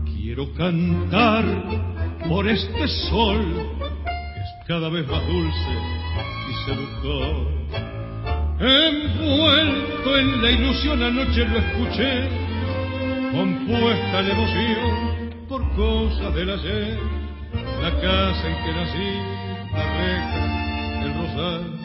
Quiero 0.06 0.54
cantar 0.54 1.46
por 2.28 2.48
este 2.48 2.88
sol, 3.10 3.46
que 4.04 4.40
es 4.40 4.68
cada 4.68 4.90
vez 4.90 5.08
más 5.08 5.26
dulce 5.28 5.72
y 6.50 6.66
seductor. 6.66 7.48
Envuelto 8.60 10.18
en 10.18 10.42
la 10.42 10.52
ilusión 10.52 11.04
anoche 11.04 11.46
lo 11.48 11.60
escuché 11.60 12.47
compuesta 13.32 14.22
la 14.22 14.32
emoción 14.32 15.28
por 15.48 15.64
cosas 15.76 16.34
del 16.36 16.50
ayer, 16.50 16.98
la 17.82 17.92
casa 18.02 18.48
en 18.48 18.56
que 18.64 18.74
nací, 18.74 19.12
la 19.74 19.86
reja, 19.98 21.04
el 21.04 21.14
rosal, 21.14 21.78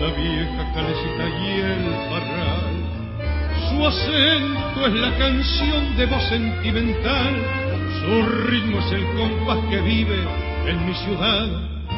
la 0.00 0.12
vieja 0.12 0.72
calecita 0.74 1.28
y 1.28 1.60
el 1.60 1.84
parral. 2.10 2.78
Su 3.68 3.86
acento 3.86 4.86
es 4.86 4.94
la 4.94 5.18
canción 5.18 5.96
de 5.96 6.06
voz 6.06 6.22
sentimental, 6.28 7.34
su 8.00 8.22
ritmo 8.48 8.78
es 8.80 8.92
el 8.92 9.04
compás 9.16 9.58
que 9.70 9.80
vive 9.80 10.18
en 10.66 10.86
mi 10.86 10.94
ciudad, 10.94 11.46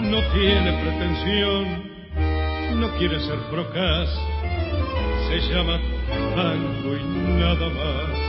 no 0.02 0.22
tiene 0.32 0.72
pretensión, 0.82 1.90
no 2.80 2.88
quiere 2.96 3.20
ser 3.20 3.38
procaz, 3.50 4.08
se 5.28 5.40
llama 5.52 5.78
tango 6.34 6.96
y 6.96 7.02
nada 7.38 7.68
más. 7.68 8.19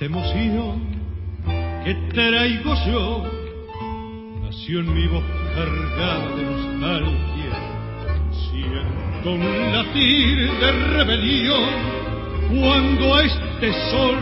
Esta 0.00 0.14
emoción 0.14 0.80
que 1.84 1.94
traigo 2.14 2.74
yo 2.86 3.22
nació 4.40 4.80
en 4.80 4.94
mi 4.94 5.06
voz 5.08 5.22
cargada 5.54 6.36
de 6.36 6.42
nostalgia. 6.42 7.54
Siento 8.32 9.32
un 9.32 9.72
latir 9.72 10.50
de 10.52 10.72
rebelión 10.96 11.68
cuando 12.48 13.14
a 13.14 13.24
este 13.24 13.72
sol 13.90 14.16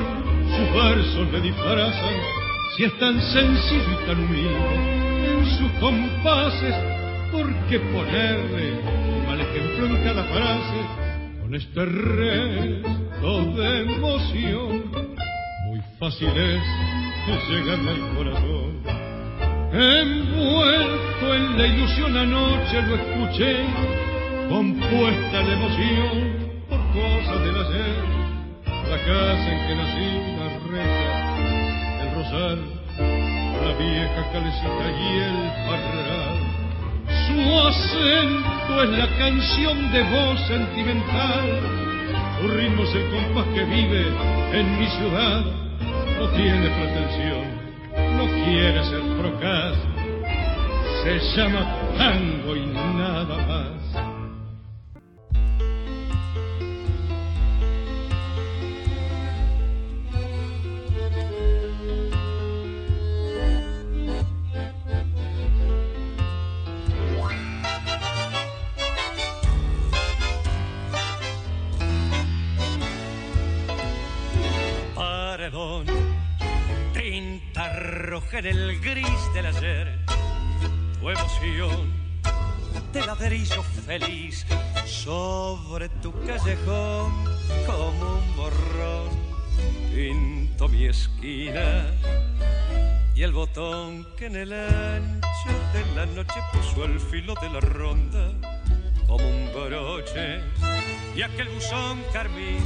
sus 0.48 0.82
versos 0.82 1.30
me 1.30 1.40
disfrazan. 1.42 2.14
Si 2.76 2.82
es 2.82 2.98
tan 2.98 3.22
sencillo 3.22 4.00
y 4.02 4.06
tan 4.08 4.18
humilde 4.18 5.30
en 5.30 5.46
sus 5.58 5.70
compases, 5.78 6.74
¿por 7.30 7.54
qué 7.68 7.78
ponerle 7.78 8.72
un 9.14 9.26
mal 9.28 9.40
ejemplo 9.40 9.86
en 9.86 10.02
cada 10.02 10.24
frase? 10.24 11.38
Con 11.40 11.54
este 11.54 11.84
resto 11.84 13.44
de 13.54 13.82
emoción, 13.82 15.07
fácil 15.98 16.28
es 16.28 17.48
llegarme 17.48 17.90
al 17.90 18.14
corazón. 18.14 18.82
Envuelto 19.72 21.34
en 21.34 21.58
la 21.58 21.66
ilusión 21.66 22.16
anoche 22.16 22.82
lo 22.82 22.94
escuché, 22.94 23.66
compuesta 24.48 25.42
de 25.42 25.52
emoción 25.52 26.66
por 26.68 26.78
cosas 26.92 27.40
del 27.42 27.56
ayer. 27.56 28.18
La 28.88 28.98
casa 28.98 29.52
en 29.52 29.66
que 29.66 29.74
nací, 29.74 30.10
la 30.38 30.48
reja, 30.70 31.12
el 32.02 32.14
rosal, 32.14 32.58
la 33.64 33.72
vieja 33.76 34.32
calecita 34.32 34.86
y 34.88 35.18
el 35.18 35.38
parral. 35.66 36.36
Su 37.26 37.38
acento 37.68 38.82
es 38.84 38.90
la 38.98 39.08
canción 39.18 39.92
de 39.92 40.02
voz 40.04 40.46
sentimental, 40.46 41.60
su 42.40 42.48
ritmo 42.48 42.82
es 42.84 42.94
el 42.94 43.10
compás 43.10 43.46
que 43.52 43.64
vive 43.64 44.06
en 44.52 44.78
mi 44.78 44.86
ciudad 44.86 45.67
no 46.18 46.28
tiene 46.30 46.68
pretensión, 46.68 47.44
no 48.16 48.26
quiere 48.44 48.84
ser 48.84 49.02
procaz, 49.20 49.74
se 51.04 51.18
llama 51.36 51.64
tango 51.96 52.56
y 52.56 52.66
nada 52.66 53.36
más. 53.46 53.77
En 78.32 78.46
el 78.46 78.80
gris 78.80 79.32
del 79.32 79.46
ayer, 79.46 79.98
tu 81.00 81.08
emoción 81.08 81.92
de 82.92 83.06
ladrillo 83.06 83.62
feliz 83.62 84.44
sobre 84.86 85.88
tu 85.88 86.12
callejón 86.26 87.12
como 87.64 88.14
un 88.14 88.36
borrón. 88.36 89.08
Pinto 89.94 90.68
mi 90.68 90.86
esquina 90.86 91.86
y 93.14 93.22
el 93.22 93.32
botón 93.32 94.06
que 94.16 94.26
en 94.26 94.36
el 94.36 94.52
ancho 94.52 95.52
de 95.72 95.94
la 95.94 96.06
noche 96.06 96.40
puso 96.52 96.84
el 96.84 96.98
filo 96.98 97.34
de 97.40 97.50
la 97.50 97.60
ronda 97.60 98.32
como 99.06 99.26
un 99.26 99.50
broche 99.54 100.40
y 101.14 101.22
aquel 101.22 101.48
buzón 101.50 102.02
carmín 102.12 102.64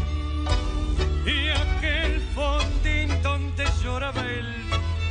y 1.27 1.49
aquel 1.49 2.21
fondín 2.35 3.23
donde 3.23 3.65
lloraba 3.83 4.23
el 4.23 4.63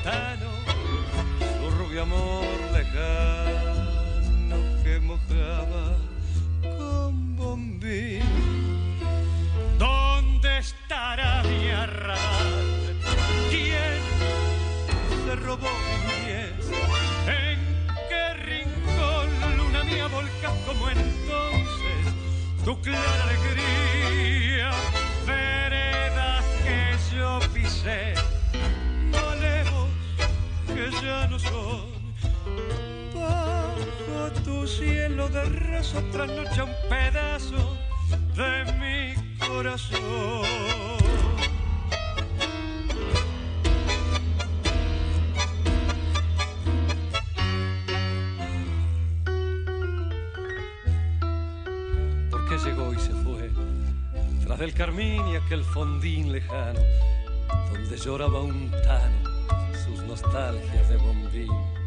su 0.04 1.70
rubio 1.78 2.02
amor 2.04 2.44
lejano 2.74 4.58
que 4.84 5.00
mojaba 5.00 5.96
con 6.78 7.36
bombín. 7.36 8.24
¿Dónde 9.78 10.58
estará 10.58 11.44
mi 11.44 11.70
arrabal? 11.70 12.98
¿Quién 13.52 14.02
se 15.26 15.36
robó 15.36 15.70
mi 15.70 15.98
niñez? 16.10 16.66
¿En 17.28 17.60
qué 18.10 18.34
rincón 18.46 19.58
luna 19.58 19.84
mía 19.84 20.08
volcas 20.08 20.54
como 20.66 20.90
entonces 20.90 22.02
tu 22.66 22.82
clara 22.82 23.24
alegría? 23.24 23.81
Cielo 34.78 35.28
de 35.30 35.44
raso 35.44 36.00
otra 36.00 36.26
noche 36.26 36.62
un 36.64 36.74
pedazo 36.90 37.78
de 38.36 38.74
mi 38.80 39.38
corazón. 39.38 40.46
Porque 52.30 52.58
llegó 52.58 52.94
y 52.94 53.00
se 53.00 53.12
fue, 53.24 53.50
tras 54.46 54.60
del 54.60 54.74
carmín 54.74 55.28
y 55.28 55.36
aquel 55.36 55.64
fondín 55.64 56.32
lejano, 56.32 56.80
donde 57.72 57.98
lloraba 57.98 58.42
un 58.42 58.72
tano 58.72 59.32
nostalgias 60.12 60.90
de 60.90 60.98
bombín. 60.98 61.81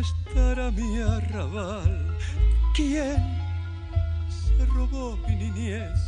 Estará 0.00 0.70
mi 0.70 1.00
arrabal? 1.00 2.16
¿Quién 2.74 3.16
se 4.28 4.66
robó 4.66 5.16
mi 5.26 5.34
niñez? 5.34 5.98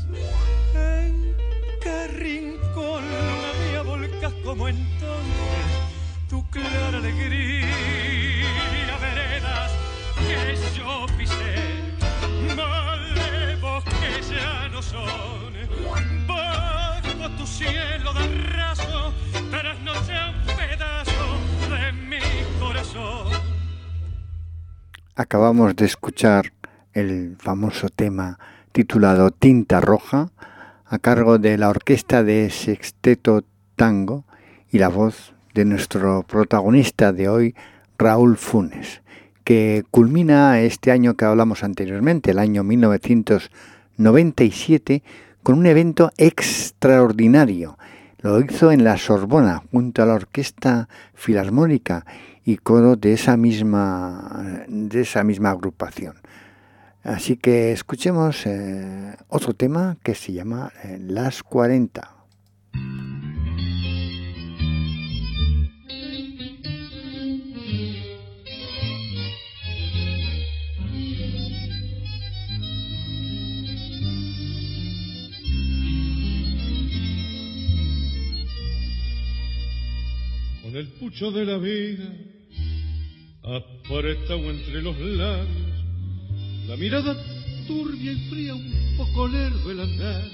¿En 0.75 1.35
qué 1.83 2.07
rincón 2.09 3.03
la 3.11 3.53
mía 3.61 3.83
volcas 3.83 4.33
como 4.45 4.69
entonces 4.69 5.67
tu 6.29 6.47
clara 6.51 6.99
alegría? 6.99 7.67
Veredas 9.01 9.73
que 10.19 10.79
yo 10.79 11.07
pisé, 11.17 11.55
malevos 12.55 13.83
que 13.85 14.35
ya 14.35 14.69
no 14.69 14.83
son 14.83 15.41
tu 17.37 17.47
cielo 17.47 18.13
de 18.13 18.29
raso, 18.53 19.13
sea 20.05 20.31
un 20.31 20.57
pedazo 20.57 21.27
de 21.71 21.93
mi 21.93 22.21
corazón. 22.59 23.50
Acabamos 25.21 25.77
de 25.77 25.85
escuchar 25.85 26.55
el 26.95 27.37
famoso 27.39 27.91
tema 27.91 28.39
titulado 28.73 29.31
Tinta 29.31 29.83
Roja, 29.83 30.31
a 30.87 30.99
cargo 30.99 31.39
de 31.39 31.59
la 31.59 31.69
orquesta 31.69 32.25
de 32.25 32.49
Sexteto 32.49 33.45
Tango 33.77 34.25
y 34.71 34.79
la 34.79 34.89
voz 34.89 35.35
de 35.53 35.67
nuestro 35.67 36.23
protagonista 36.23 37.13
de 37.13 37.29
hoy, 37.29 37.55
Raúl 37.99 38.39
Funes, 38.39 39.03
que 39.45 39.85
culmina 39.91 40.59
este 40.61 40.91
año 40.91 41.13
que 41.13 41.27
hablamos 41.27 41.65
anteriormente, 41.65 42.31
el 42.31 42.39
año 42.39 42.65
1997, 42.65 45.03
con 45.43 45.59
un 45.59 45.67
evento 45.67 46.13
extraordinario. 46.17 47.77
Lo 48.23 48.39
hizo 48.39 48.71
en 48.71 48.85
la 48.85 48.99
Sorbona, 48.99 49.63
junto 49.71 50.03
a 50.03 50.07
la 50.07 50.13
Orquesta 50.13 50.89
Filarmónica 51.15 52.05
y 52.45 52.59
coro 52.59 52.97
de 52.97 53.15
esa 53.15 53.39
misma, 53.39 54.65
de 54.69 55.01
esa 55.01 55.25
misma 55.25 55.51
agrupación. 55.51 56.17
Así 57.03 57.39
que 57.39 57.73
escuchemos 57.73 58.45
eh, 58.45 59.17
otro 59.29 59.55
tema 59.55 59.97
que 60.03 60.15
se 60.15 60.35
llama 60.35 60.71
eh, 60.85 60.99
Las 61.01 61.43
40. 61.43 62.20
El 80.81 80.89
pucho 80.99 81.31
de 81.31 81.45
la 81.45 81.59
vida, 81.59 82.11
apretado 83.43 84.51
entre 84.51 84.81
los 84.81 84.99
labios, 84.99 85.85
la 86.67 86.77
mirada 86.77 87.15
turbia 87.67 88.13
y 88.13 88.31
fría, 88.31 88.55
un 88.55 88.97
poco 88.97 89.29
lerdo 89.29 89.71
el 89.71 89.81
andar, 89.81 90.25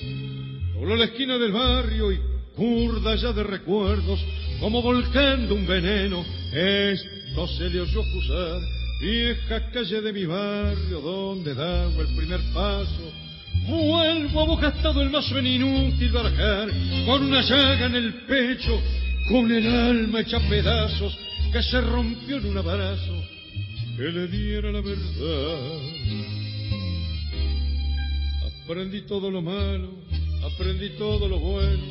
dobló 0.75 0.95
la 0.95 1.07
esquina 1.07 1.37
del 1.37 1.51
barrio 1.51 2.13
y 2.13 2.21
curda 2.55 3.17
ya 3.17 3.33
de 3.33 3.43
recuerdos, 3.43 4.25
como 4.61 4.83
volcando 4.83 5.57
un 5.57 5.67
veneno. 5.67 6.25
Esto 6.53 7.49
se 7.49 7.69
le 7.69 7.81
oyó 7.81 8.03
acusar, 8.03 8.61
vieja 9.01 9.71
calle 9.73 10.01
de 10.01 10.13
mi 10.13 10.27
barrio, 10.27 11.01
donde 11.01 11.55
daba 11.55 12.03
el 12.03 12.17
primer 12.17 12.41
paso. 12.55 13.13
Vuelvo 13.67 14.43
abocastado 14.43 15.03
el 15.03 15.09
vaso 15.09 15.37
en 15.39 15.47
inútil 15.47 16.13
barajar, 16.13 16.69
con 17.05 17.25
una 17.25 17.43
llaga 17.43 17.87
en 17.87 17.97
el 17.97 18.15
pecho, 18.27 18.81
con 19.29 19.51
el 19.51 19.67
alma 19.67 20.21
hecha 20.21 20.39
pedazos, 20.49 21.17
que 21.53 21.63
se 21.63 21.81
rompió 21.81 22.37
en 22.37 22.47
un 22.47 22.59
abrazo, 22.59 23.23
que 23.97 24.05
le 24.05 24.29
diera 24.29 24.71
la 24.71 24.81
verdad. 24.81 25.81
Aprendí 28.63 29.03
todo 29.03 29.31
lo 29.31 29.43
malo, 29.43 29.91
aprendí 30.45 30.91
todo 30.99 31.29
lo 31.29 31.39
bueno. 31.39 31.83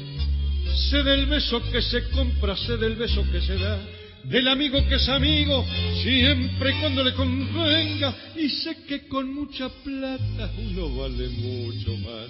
Sé 0.89 1.03
del 1.03 1.25
beso 1.25 1.61
que 1.71 1.81
se 1.81 2.09
compra, 2.09 2.55
sé 2.55 2.77
del 2.77 2.95
beso 2.95 3.23
que 3.31 3.41
se 3.41 3.57
da, 3.57 3.79
del 4.25 4.47
amigo 4.47 4.85
que 4.87 4.95
es 4.95 5.07
amigo, 5.09 5.65
siempre 6.03 6.71
y 6.71 6.79
cuando 6.79 7.03
le 7.03 7.13
convenga. 7.13 8.13
Y 8.35 8.49
sé 8.49 8.83
que 8.87 9.07
con 9.07 9.33
mucha 9.33 9.69
plata 9.69 10.51
uno 10.57 10.95
vale 10.95 11.29
mucho 11.29 11.95
más. 11.97 12.29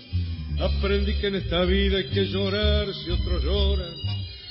Aprendí 0.59 1.13
que 1.15 1.27
en 1.27 1.35
esta 1.35 1.65
vida 1.65 1.97
hay 1.97 2.05
que 2.05 2.25
llorar 2.27 2.87
si 2.93 3.11
otros 3.11 3.43
lloran. 3.43 4.04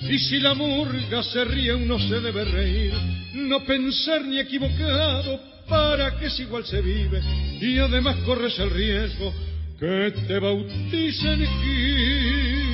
Y 0.09 0.18
si 0.18 0.38
la 0.38 0.55
murga 0.55 1.22
se 1.22 1.44
ríe, 1.44 1.74
uno 1.74 1.98
se 1.98 2.20
debe 2.20 2.44
reír. 2.44 2.92
No 3.34 3.64
pensar 3.64 4.24
ni 4.24 4.38
equivocado, 4.38 5.40
para 5.68 6.18
que 6.18 6.26
es 6.26 6.40
igual 6.40 6.64
se 6.64 6.80
vive. 6.80 7.22
Y 7.61 7.78
además 7.78 8.16
corres 8.24 8.59
el 8.59 8.70
riesgo 8.70 9.32
que 9.78 10.12
te 10.26 10.38
bauticen 10.38 11.46
Gil. 11.62 12.64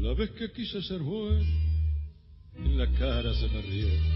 La 0.00 0.14
vez 0.14 0.30
que 0.30 0.52
quise 0.52 0.82
ser 0.82 1.00
bueno, 1.00 1.44
en 2.56 2.78
la 2.78 2.86
cara 2.92 3.34
se 3.34 3.48
me 3.48 3.62
rieron. 3.62 4.13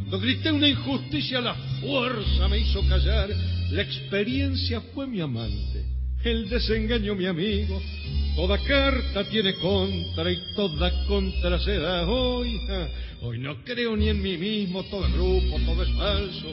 Cuando 0.00 0.20
grité 0.20 0.50
una 0.50 0.66
injusticia, 0.66 1.40
la 1.40 1.54
fuerza 1.80 2.48
me 2.48 2.58
hizo 2.58 2.82
callar. 2.88 3.28
La 3.70 3.82
experiencia 3.82 4.80
fue 4.94 5.06
mi 5.06 5.20
amante, 5.20 5.84
el 6.24 6.48
desengaño 6.48 7.14
mi 7.14 7.26
amigo. 7.26 7.80
Toda 8.34 8.58
carta 8.58 9.24
tiene 9.24 9.54
contra 9.56 10.32
y 10.32 10.38
toda 10.56 10.90
contra 11.06 11.60
se 11.60 11.78
da. 11.78 12.08
Hoy, 12.08 12.60
hoy 13.20 13.38
no 13.38 13.62
creo 13.62 13.94
ni 13.96 14.08
en 14.08 14.22
mí 14.22 14.36
mismo, 14.38 14.82
todo 14.84 15.06
es 15.06 15.12
grupo, 15.12 15.60
todo 15.66 15.82
es 15.82 15.90
falso. 15.90 16.46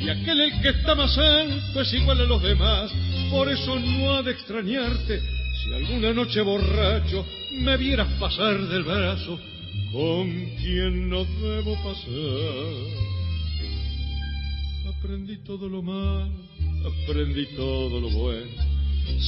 Y 0.00 0.08
aquel 0.08 0.40
el 0.40 0.60
que 0.62 0.68
está 0.68 0.94
más 0.94 1.16
alto 1.18 1.80
es 1.80 1.92
igual 1.92 2.20
a 2.20 2.24
los 2.24 2.42
demás. 2.42 2.92
Por 3.30 3.50
eso 3.50 3.78
no 3.78 4.14
ha 4.14 4.22
de 4.22 4.30
extrañarte 4.30 5.20
si 5.62 5.74
alguna 5.74 6.12
noche 6.12 6.40
borracho 6.40 7.26
me 7.52 7.76
vieras 7.76 8.08
pasar 8.18 8.58
del 8.68 8.84
brazo 8.84 9.38
con 9.92 10.30
quien 10.56 11.08
no 11.08 11.24
debo 11.24 11.74
pasar. 11.82 12.12
Aprendí 14.96 15.38
todo 15.44 15.68
lo 15.68 15.82
malo, 15.82 16.32
aprendí 17.04 17.46
todo 17.54 18.00
lo 18.00 18.08
bueno. 18.10 18.50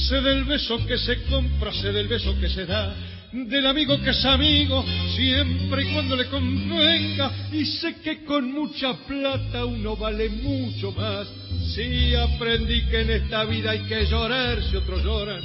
Sé 0.07 0.21
del 0.21 0.45
beso 0.45 0.83
que 0.87 0.97
se 0.97 1.23
compra, 1.23 1.71
sé 1.73 1.91
del 1.91 2.07
beso 2.07 2.37
que 2.39 2.49
se 2.49 2.65
da, 2.65 2.95
del 3.31 3.65
amigo 3.67 3.99
que 4.01 4.09
es 4.09 4.25
amigo, 4.25 4.83
siempre 5.15 5.83
y 5.83 5.93
cuando 5.93 6.15
le 6.15 6.25
convenga. 6.27 7.49
Y 7.51 7.65
sé 7.65 7.95
que 8.03 8.23
con 8.23 8.51
mucha 8.51 8.93
plata 9.05 9.65
uno 9.65 9.95
vale 9.95 10.29
mucho 10.29 10.91
más. 10.93 11.27
Sí, 11.75 12.15
aprendí 12.15 12.85
que 12.85 13.01
en 13.01 13.11
esta 13.11 13.43
vida 13.45 13.71
hay 13.71 13.81
que 13.81 14.05
llorar 14.05 14.63
si 14.63 14.77
otros 14.77 15.03
lloran. 15.03 15.41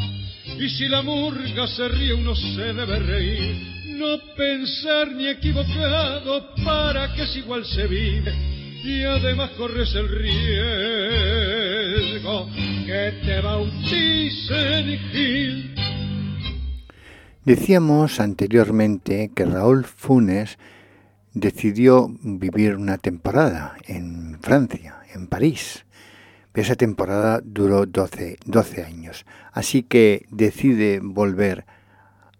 Y 0.58 0.68
si 0.68 0.88
la 0.88 1.02
murga 1.02 1.66
se 1.66 1.88
ríe, 1.88 2.14
uno 2.14 2.34
se 2.34 2.72
debe 2.72 2.98
reír. 3.00 3.69
No 4.00 4.16
pensar 4.34 5.12
ni 5.12 5.28
equivocado, 5.28 6.54
para 6.64 7.12
que 7.12 7.24
es 7.24 7.36
igual 7.36 7.66
se 7.66 7.86
vive. 7.86 8.32
Y 8.82 9.04
además 9.04 9.50
corres 9.58 9.94
el 9.94 10.08
riesgo 10.08 11.28
que 12.86 13.12
te 13.22 13.42
bauticen 13.42 14.98
Gil. 15.12 15.74
Decíamos 17.44 18.20
anteriormente 18.20 19.32
que 19.36 19.44
Raúl 19.44 19.84
Funes 19.84 20.56
decidió 21.34 22.08
vivir 22.22 22.76
una 22.76 22.96
temporada 22.96 23.76
en 23.86 24.38
Francia, 24.40 25.00
en 25.14 25.26
París. 25.26 25.84
Esa 26.54 26.74
temporada 26.74 27.42
duró 27.44 27.84
12, 27.84 28.38
12 28.46 28.82
años, 28.82 29.26
así 29.52 29.82
que 29.82 30.24
decide 30.30 31.00
volver 31.02 31.66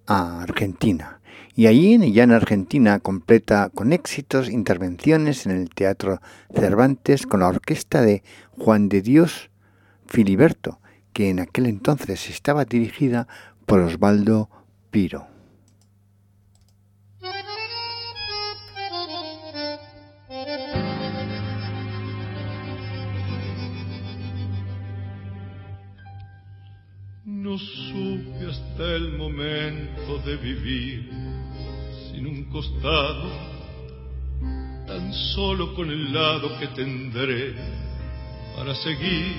a 0.07 0.41
Argentina. 0.41 1.20
Y 1.55 1.67
allí, 1.67 2.13
ya 2.13 2.23
en 2.23 2.33
Argentina, 2.33 3.01
completa 3.01 3.71
con 3.75 3.93
éxitos 3.93 4.49
intervenciones 4.49 5.47
en 5.47 5.53
el 5.53 5.71
Teatro 5.71 6.21
Cervantes 6.55 7.27
con 7.27 7.41
la 7.41 7.49
orquesta 7.49 8.03
de 8.03 8.23
Juan 8.53 8.89
de 8.89 9.03
Dios 9.03 9.51
Filiberto, 10.07 10.81
que 11.13 11.29
en 11.29 11.41
aquel 11.41 11.67
entonces 11.67 12.31
estaba 12.31 12.65
dirigida 12.65 13.27
por 13.67 13.81
Osvaldo 13.81 14.49
Piro. 14.91 15.27
No 27.25 27.59
supe 27.59 28.47
hasta 28.49 28.97
el 28.97 29.17
momento 29.17 30.19
de 30.25 30.37
vivir 30.37 31.40
costado, 32.51 33.31
tan 34.87 35.13
solo 35.35 35.75
con 35.75 35.89
el 35.89 36.13
lado 36.13 36.59
que 36.59 36.67
tendré 36.69 37.55
para 38.57 38.75
seguir, 38.75 39.37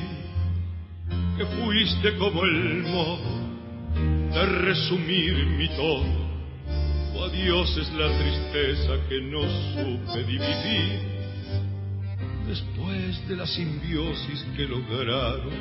que 1.37 1.45
fuiste 1.45 2.17
como 2.17 2.43
el 2.43 2.83
modo 2.83 3.41
de 4.33 4.45
resumir 4.45 5.45
mi 5.45 5.67
todo. 5.69 6.21
O 7.15 7.25
adiós 7.25 7.77
es 7.77 7.91
la 7.93 8.07
tristeza 8.17 8.93
que 9.09 9.21
no 9.21 9.41
supe 9.73 10.23
dividir. 10.23 11.11
Después 12.47 13.27
de 13.27 13.35
la 13.35 13.45
simbiosis 13.45 14.45
que 14.55 14.63
lograron 14.63 15.53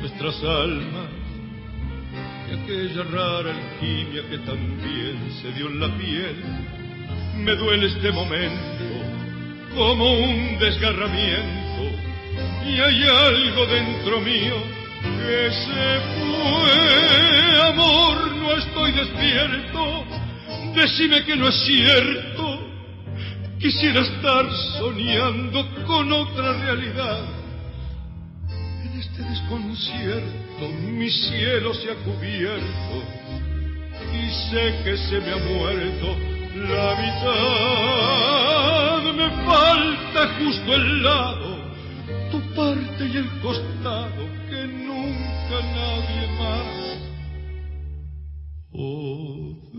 nuestras 0.00 0.42
almas, 0.44 1.10
y 2.48 2.54
aquella 2.54 3.04
rara 3.04 3.54
alquimia 3.54 4.28
que 4.28 4.38
también 4.38 5.32
se 5.40 5.52
dio 5.52 5.68
en 5.68 5.80
la 5.80 5.96
piel, 5.96 6.79
me 7.44 7.56
duele 7.56 7.86
este 7.86 8.12
momento 8.12 8.80
como 9.74 10.12
un 10.12 10.58
desgarramiento, 10.58 11.82
y 12.66 12.80
hay 12.80 13.02
algo 13.04 13.66
dentro 13.66 14.20
mío 14.20 14.56
que 15.02 15.50
se 15.50 16.00
fue, 16.18 17.68
amor, 17.68 18.36
no 18.36 18.52
estoy 18.52 18.92
despierto, 18.92 20.04
decime 20.74 21.24
que 21.24 21.36
no 21.36 21.48
es 21.48 21.54
cierto, 21.64 22.60
quisiera 23.58 24.00
estar 24.00 24.46
soñando 24.78 25.66
con 25.86 26.12
otra 26.12 26.52
realidad. 26.52 27.20
En 28.84 29.00
este 29.00 29.22
desconcierto 29.22 30.68
mi 30.82 31.10
cielo 31.10 31.72
se 31.74 31.90
ha 31.90 31.94
cubierto 31.96 33.02
y 34.12 34.30
sé 34.50 34.74
que 34.84 34.96
se 34.96 35.20
me 35.20 35.32
ha 35.32 35.36
muerto 35.36 36.39
la 36.68 36.88
mitad, 37.00 39.02
me 39.14 39.28
falta 39.44 40.20
justo 40.38 40.74
el 40.74 41.02
lado, 41.02 41.50
tu 42.30 42.38
parte 42.54 43.06
y 43.06 43.16
el 43.16 43.28
costado 43.40 44.26
que 44.48 44.66
nunca 44.66 45.60
nadie 45.74 46.26
más. 46.38 46.98
Podrá 48.72 49.69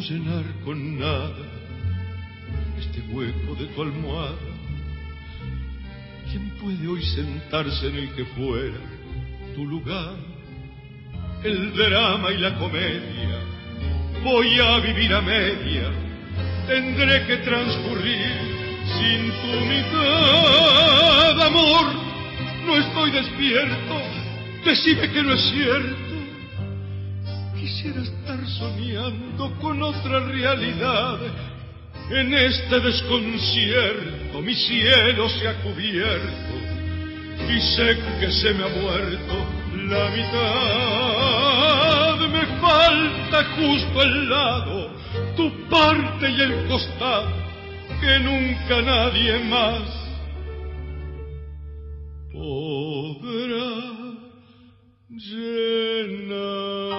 ¿Cómo 0.00 0.12
llenar 0.12 0.44
con 0.64 0.98
nada 0.98 1.44
este 2.78 3.02
hueco 3.10 3.54
de 3.54 3.66
tu 3.66 3.82
almohada? 3.82 4.34
¿Quién 6.30 6.48
puede 6.58 6.88
hoy 6.88 7.02
sentarse 7.02 7.88
en 7.88 7.96
el 7.96 8.14
que 8.14 8.24
fuera 8.24 8.78
tu 9.54 9.66
lugar? 9.66 10.14
El 11.44 11.74
drama 11.74 12.30
y 12.30 12.38
la 12.38 12.56
comedia 12.56 13.40
voy 14.24 14.58
a 14.58 14.78
vivir 14.78 15.12
a 15.12 15.20
media, 15.20 15.90
tendré 16.66 17.26
que 17.26 17.36
transcurrir 17.38 18.38
sin 18.96 19.30
tu 19.42 19.66
mitad, 19.66 21.42
amor, 21.42 21.92
no 22.64 22.78
estoy 22.78 23.10
despierto, 23.10 24.00
decime 24.64 25.10
que 25.10 25.22
no 25.22 25.34
es 25.34 25.50
cierto. 25.50 26.09
Quisiera 27.60 28.00
estar 28.00 28.40
soñando 28.58 29.54
con 29.60 29.82
otra 29.82 30.20
realidad. 30.20 31.18
En 32.10 32.32
este 32.32 32.80
desconcierto 32.80 34.40
mi 34.40 34.54
cielo 34.54 35.28
se 35.28 35.46
ha 35.46 35.62
cubierto 35.62 36.54
y 37.50 37.60
sé 37.60 37.98
que 38.18 38.32
se 38.32 38.54
me 38.54 38.64
ha 38.64 38.68
muerto 38.68 39.46
la 39.90 40.08
mitad. 40.08 41.10
Me 42.30 42.46
falta 42.60 43.44
justo 43.56 44.02
el 44.04 44.30
lado, 44.30 44.90
tu 45.36 45.50
parte 45.68 46.30
y 46.30 46.40
el 46.40 46.66
costado, 46.66 47.28
que 48.00 48.18
nunca 48.20 48.80
nadie 48.80 49.38
más 49.40 49.82
podrá 52.32 53.90
llenar. 55.10 56.89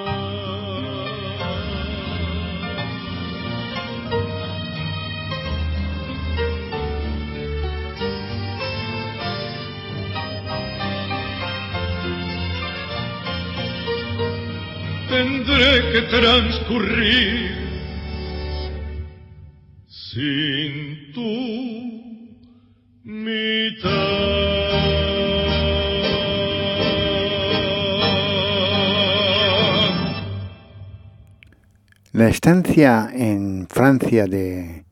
La 32.13 32.27
estancia 32.27 33.09
en 33.13 33.67
Francia 33.69 34.25
de, 34.25 34.85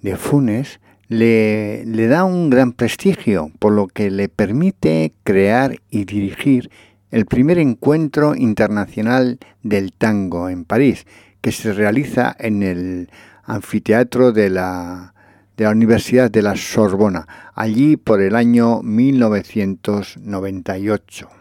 de 0.00 0.16
Funes 0.16 0.80
le, 1.08 1.84
le, 1.84 2.06
da 2.06 2.24
un 2.24 2.48
gran 2.48 2.72
prestigio, 2.72 3.50
por 3.58 3.72
lo 3.72 3.86
que 3.86 4.10
le 4.10 4.28
permite 4.30 5.12
crear 5.24 5.80
y 5.90 6.06
dirigir 6.06 6.70
el 7.10 7.26
primer 7.26 7.58
encuentro 7.58 8.34
internacional 8.34 9.38
del 9.62 9.92
tango 9.92 10.48
en 10.48 10.64
París, 10.64 11.06
que 11.40 11.52
se 11.52 11.72
realiza 11.72 12.34
en 12.38 12.62
el 12.62 13.10
anfiteatro 13.44 14.32
de 14.32 14.50
la, 14.50 15.14
de 15.56 15.64
la 15.64 15.70
Universidad 15.70 16.30
de 16.30 16.42
la 16.42 16.54
Sorbona, 16.56 17.26
allí 17.54 17.96
por 17.96 18.20
el 18.20 18.36
año 18.36 18.82
1998. 18.82 21.39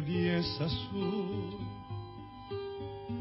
Ni 0.00 0.28
es 0.28 0.60
azul, 0.60 1.58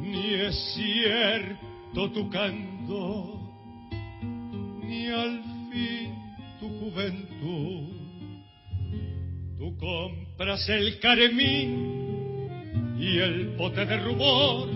ni 0.01 0.33
es 0.33 0.55
cierto 0.73 2.11
tu 2.11 2.29
canto, 2.29 3.39
ni 4.83 5.07
al 5.07 5.41
fin 5.71 6.15
tu 6.59 6.67
juventud. 6.79 7.95
Tú 9.57 9.77
compras 9.77 10.67
el 10.69 10.99
carmín 10.99 12.45
y 12.99 13.17
el 13.17 13.55
pote 13.57 13.85
de 13.85 13.97
rubor 13.97 14.67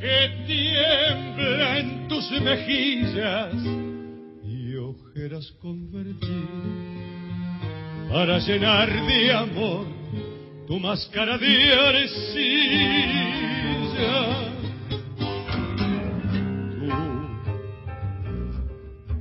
que 0.00 0.44
tiembla 0.46 1.78
en 1.78 2.08
tus 2.08 2.30
mejillas 2.40 3.54
y 4.44 4.74
ojeras 4.76 5.52
convertidas 5.60 6.82
para 8.10 8.38
llenar 8.40 8.88
de 9.06 9.32
amor 9.32 9.91
tu 10.72 10.80
máscara 10.80 11.36
de 11.36 11.70
arcilla. 11.70 12.56
Tú, 16.78 16.90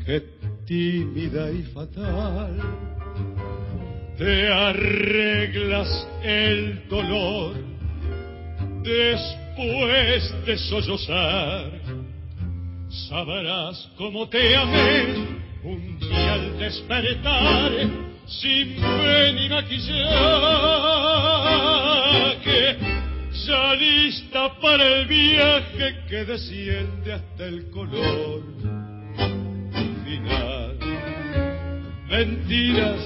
que 0.05 0.17
tímida 0.65 1.51
y 1.51 1.63
fatal, 1.73 2.55
te 4.17 4.47
arreglas 4.47 6.07
el 6.23 6.87
dolor 6.87 7.55
después 8.83 10.33
de 10.45 10.57
sollozar. 10.57 11.69
Sabrás 13.09 13.89
cómo 13.97 14.29
te 14.29 14.55
amé 14.55 15.15
un 15.65 15.99
día 15.99 16.33
al 16.33 16.57
despertar 16.57 17.71
sin 18.31 18.75
fe 18.77 19.33
ni 19.33 19.49
maquillaje, 19.49 20.11
ya 23.45 23.75
lista 23.75 24.59
para 24.61 24.85
el 24.85 25.07
viaje 25.07 25.95
que 26.07 26.25
desciende 26.25 27.13
hasta 27.13 27.45
el 27.45 27.69
color 27.69 28.43
final. 30.05 30.77
Mentiras, 32.09 32.99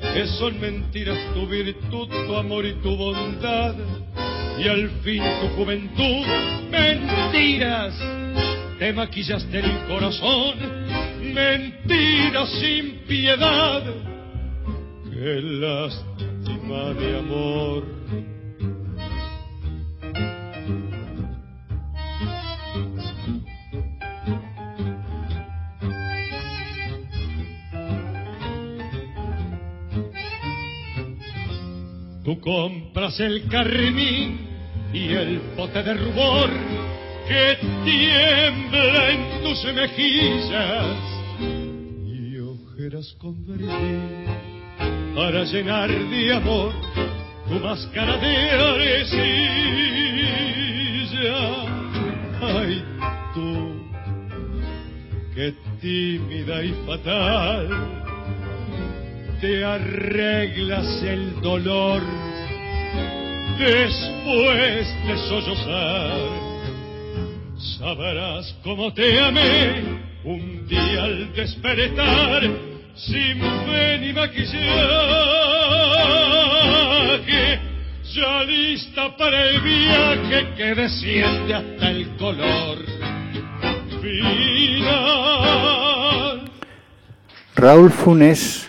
que 0.00 0.26
son 0.38 0.60
mentiras 0.60 1.18
tu 1.34 1.46
virtud, 1.46 2.08
tu 2.08 2.36
amor 2.36 2.64
y 2.64 2.74
tu 2.74 2.96
bondad, 2.96 3.74
y 4.58 4.68
al 4.68 4.90
fin 5.02 5.22
tu 5.40 5.48
juventud, 5.56 6.26
mentiras, 6.70 7.94
te 8.78 8.92
maquillaste 8.92 9.58
el 9.58 9.86
corazón, 9.86 10.54
mentiras 11.34 12.50
sin 12.60 12.98
piedad 13.06 13.82
qué 15.18 15.40
lástima 15.42 16.94
de 16.94 17.18
amor. 17.18 17.97
Compras 32.48 33.20
el 33.20 33.46
carmín 33.48 34.40
y 34.90 35.08
el 35.12 35.38
pote 35.54 35.82
de 35.82 35.92
rubor 35.92 36.48
que 37.28 37.58
tiembla 37.84 39.10
en 39.10 39.42
tus 39.42 39.64
mejillas 39.74 40.96
y 42.06 42.38
ojeras 42.38 43.14
con 43.18 43.36
para 45.14 45.44
llenar 45.44 45.90
de 45.90 46.32
amor 46.32 46.72
tu 47.48 47.54
máscara 47.60 48.16
de 48.16 48.50
arecilla. 48.50 49.18
Ay, 52.40 52.82
tú, 53.34 53.76
qué 55.34 55.52
tímida 55.82 56.64
y 56.64 56.72
fatal, 56.86 57.68
te 59.38 59.64
arreglas 59.66 61.02
el 61.02 61.42
dolor 61.42 62.27
después 63.58 64.86
de 65.06 65.16
sollozar. 65.28 66.16
Sabrás 67.78 68.54
cómo 68.62 68.92
te 68.94 69.20
amé 69.20 69.82
un 70.24 70.66
día 70.68 71.04
al 71.04 71.32
despertar 71.34 72.42
sin 72.94 73.40
fe 73.40 73.98
ni 74.00 74.12
maquillaje, 74.12 74.70
ya 78.14 78.44
lista 78.44 79.16
para 79.16 79.44
el 79.48 79.60
viaje 79.60 80.54
que 80.56 80.74
desciende 80.74 81.54
hasta 81.54 81.90
el 81.90 82.16
color 82.16 82.78
final. 84.00 85.18
Raúl 87.56 87.90
Funes 87.90 88.68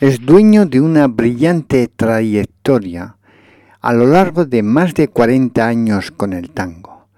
es 0.00 0.24
dueño 0.24 0.64
de 0.64 0.80
una 0.80 1.06
brillante 1.06 1.88
trayectoria 1.88 3.16
a 3.82 3.92
lo 3.92 4.06
largo 4.06 4.44
de 4.44 4.62
más 4.62 4.94
de 4.94 5.08
40 5.08 5.66
años 5.66 6.12
con 6.12 6.32
el 6.32 6.50
tango. 6.50 7.08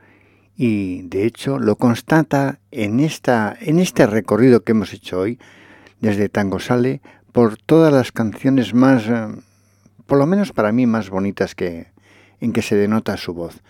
Y 0.57 1.03
de 1.03 1.27
hecho 1.27 1.59
lo 1.59 1.77
constata 1.77 2.59
en, 2.71 3.01
esta, 3.01 3.55
en 3.61 3.79
este 3.79 4.07
recorrido 4.07 4.63
que 4.65 4.73
hemos 4.73 4.95
hecho 4.95 5.21
hoy, 5.21 5.39
desde 6.01 6.31
Tango 6.31 6.59
Sale 6.59 7.03
por 7.33 7.59
todas 7.59 7.93
las 7.93 8.13
canciones 8.13 8.73
más, 8.73 9.05
eh, 9.07 9.27
por 10.07 10.19
lo 10.19 10.27
menos 10.27 10.53
para 10.53 10.73
mí, 10.73 10.87
más 10.87 11.11
bonitas 11.11 11.55
que 11.55 11.89
en 12.41 12.53
que 12.53 12.63
se 12.63 12.77
denota 12.77 13.17
su 13.17 13.35
voz. 13.35 13.63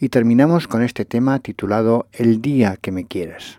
y 0.00 0.10
terminamos 0.10 0.68
con 0.68 0.82
este 0.82 1.04
tema 1.04 1.40
titulado 1.40 2.06
El 2.12 2.40
día 2.40 2.76
que 2.80 2.92
me 2.92 3.04
quieras. 3.04 3.58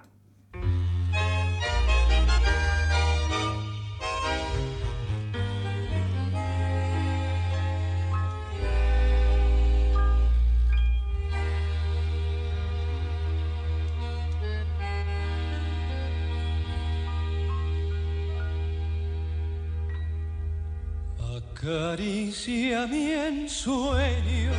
Acaricia 21.61 22.87
mi 22.87 23.11
ensueño 23.11 24.53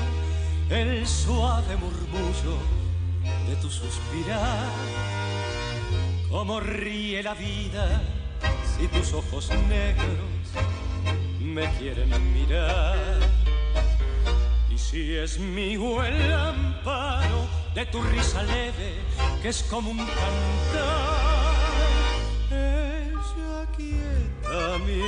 el 0.68 1.06
suave 1.06 1.74
murmullo 1.76 2.58
de 3.48 3.56
tu 3.56 3.70
suspirar. 3.70 4.68
Como 6.28 6.60
ríe 6.60 7.22
la 7.22 7.32
vida 7.32 8.02
si 8.76 8.86
tus 8.88 9.14
ojos 9.14 9.48
negros 9.70 10.28
me 11.40 11.70
quieren 11.78 12.10
mirar. 12.34 12.98
Y 14.70 14.76
si 14.76 15.16
es 15.16 15.38
mío 15.38 16.04
el 16.04 16.30
amparo 16.30 17.48
de 17.74 17.86
tu 17.86 18.02
risa 18.02 18.42
leve, 18.42 18.96
que 19.40 19.48
es 19.48 19.62
como 19.62 19.92
un 19.92 19.96
cantar, 19.96 21.30
ella 22.50 23.66
quieta 23.74 24.78
mi 24.84 25.00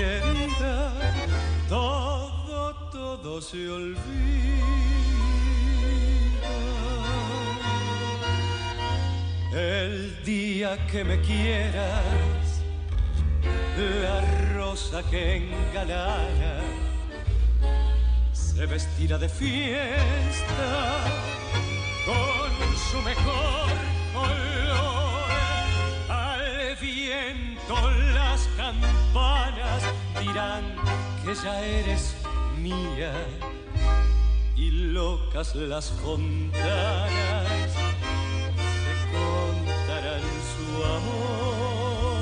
todo, 1.72 2.74
todo 2.90 3.40
se 3.40 3.66
olvida. 3.70 3.96
El 9.54 10.22
día 10.22 10.86
que 10.86 11.02
me 11.02 11.18
quieras, 11.22 12.60
la 14.04 14.20
rosa 14.54 15.02
que 15.10 15.36
engalana 15.36 16.60
se 18.34 18.66
vestirá 18.66 19.16
de 19.16 19.30
fiesta 19.30 20.68
con 22.04 22.76
su 22.90 22.98
mejor 23.00 23.70
color. 24.12 24.51
Viento 27.68 27.90
las 28.14 28.48
campanas 28.56 29.82
dirán 30.20 30.64
que 31.24 31.34
ya 31.34 31.60
eres 31.60 32.14
mía 32.58 33.12
y 34.56 34.70
locas 34.70 35.54
las 35.54 35.90
fontanas 35.90 37.72
se 38.82 38.94
contarán 39.12 40.22
su 40.52 40.84
amor 40.84 42.12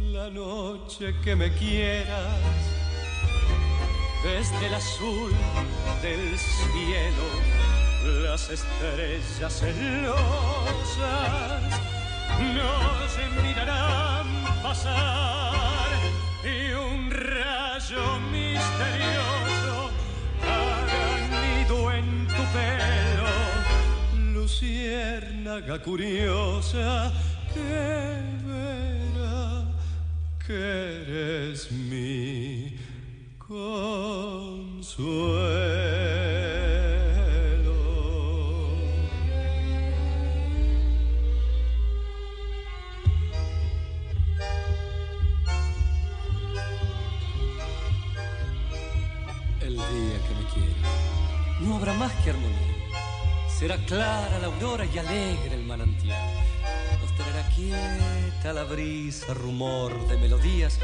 la 0.00 0.30
noche 0.30 1.14
que 1.22 1.36
me 1.36 1.52
quieras. 1.54 2.40
Desde 4.22 4.66
el 4.66 4.74
azul 4.74 5.32
del 6.00 6.38
cielo 6.38 7.26
las 8.22 8.50
estrellas 8.50 9.52
celosas 9.58 10.52
nos 12.40 13.18
mirarán 13.42 14.26
pasar 14.62 15.90
y 16.44 16.72
un 16.72 17.10
rayo 17.10 18.18
misterioso 18.30 19.90
haga 20.42 21.04
nido 21.42 21.92
en 21.92 22.26
tu 22.28 22.42
pelo, 22.54 23.32
luciérnaga 24.32 25.82
curiosa 25.82 27.12
que 27.52 27.60
verá 28.46 29.64
que 30.46 30.54
eres 31.02 31.70
mi 31.70 32.76
consuelo. 33.38 34.82
No 51.62 51.76
habrá 51.76 51.94
más 51.94 52.12
que 52.24 52.30
armonía. 52.30 52.58
Será 53.48 53.76
clara 53.86 54.38
la 54.38 54.46
aurora 54.48 54.84
y 54.84 54.98
alegre 54.98 55.54
el 55.54 55.64
manantial. 55.64 56.20
Nos 57.00 57.14
traerá 57.14 57.48
quieta 57.54 58.52
la 58.52 58.64
brisa, 58.64 59.34
rumor 59.34 60.08
de 60.08 60.16
melodías 60.16 60.78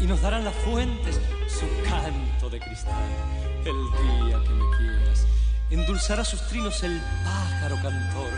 y 0.00 0.06
nos 0.06 0.20
darán 0.22 0.44
las 0.44 0.54
fuentes 0.54 1.20
su 1.48 1.66
canto 1.88 2.48
de 2.50 2.60
cristal. 2.60 2.94
El 3.64 3.74
día 4.02 4.40
que 4.42 4.50
me 4.50 4.76
quieras, 4.76 5.26
endulzará 5.70 6.24
sus 6.24 6.46
trinos 6.48 6.82
el 6.82 7.00
pájaro 7.24 7.76
cantor, 7.76 8.30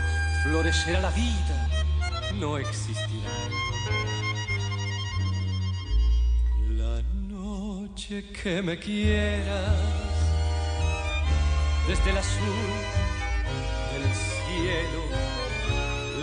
florecerá 0.43 1.01
la 1.01 1.11
vida, 1.11 1.69
no 2.39 2.57
existirá 2.57 3.29
el. 6.69 6.77
La 6.77 7.01
noche 7.27 8.31
que 8.31 8.61
me 8.61 8.79
quieras, 8.79 10.26
desde 11.87 12.09
el 12.11 12.17
azul 12.17 12.43
del 13.93 14.03
cielo, 14.13 15.03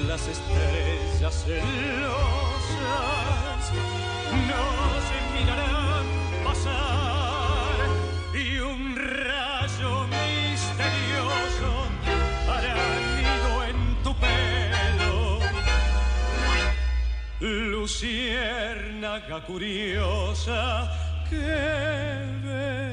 las 0.06 0.28
estrellas 0.28 1.44
celosas 1.46 2.12
nos 4.46 5.04
mirarán 5.34 6.06
pasar 6.44 7.76
y 8.34 8.58
un 8.58 8.94
rayo 8.94 10.06
misterioso 10.06 11.70
hará 12.46 12.76
nido 13.16 13.64
en 13.64 13.78
tu 14.02 14.12
pelo. 14.16 15.40
Luciérnaga 17.40 19.36
curiosa 19.46 20.90
que 21.30 21.36
verá 22.44 22.83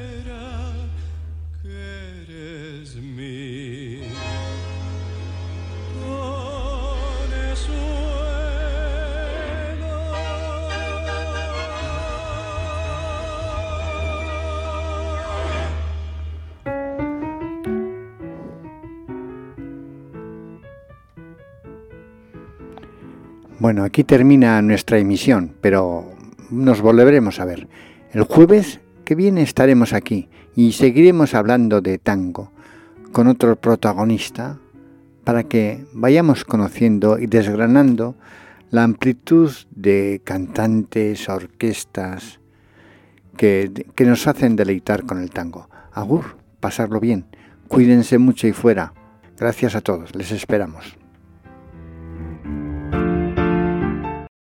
Bueno, 23.62 23.84
aquí 23.84 24.04
termina 24.04 24.60
nuestra 24.64 24.98
emisión, 24.98 25.54
pero 25.62 26.10
nos 26.50 26.82
volveremos 26.82 27.40
a 27.40 27.46
ver. 27.46 27.68
El 28.12 28.24
jueves 28.24 28.80
que 29.06 29.14
viene 29.14 29.44
estaremos 29.44 29.94
aquí 29.94 30.30
y 30.56 30.72
seguiremos 30.72 31.36
hablando 31.36 31.80
de 31.80 32.00
tango 32.00 32.52
con 33.12 33.28
otro 33.28 33.56
protagonista 33.56 34.58
para 35.24 35.44
que 35.44 35.86
vayamos 35.94 36.44
conociendo 36.44 37.20
y 37.20 37.28
desgranando 37.28 38.16
la 38.72 38.84
amplitud 38.84 39.52
de 39.70 40.22
cantantes, 40.24 41.30
orquestas 41.30 42.40
que, 43.38 43.86
que 43.94 44.06
nos 44.06 44.26
hacen 44.26 44.56
deleitar 44.56 45.06
con 45.06 45.22
el 45.22 45.30
tango. 45.30 45.70
Agur, 45.92 46.36
pasarlo 46.60 47.00
bien, 47.00 47.28
cuídense 47.68 48.18
mucho 48.18 48.48
y 48.48 48.54
fuera. 48.54 48.96
Gracias 49.38 49.76
a 49.76 49.82
todos, 49.82 50.16
les 50.16 50.32
esperamos. 50.32 51.01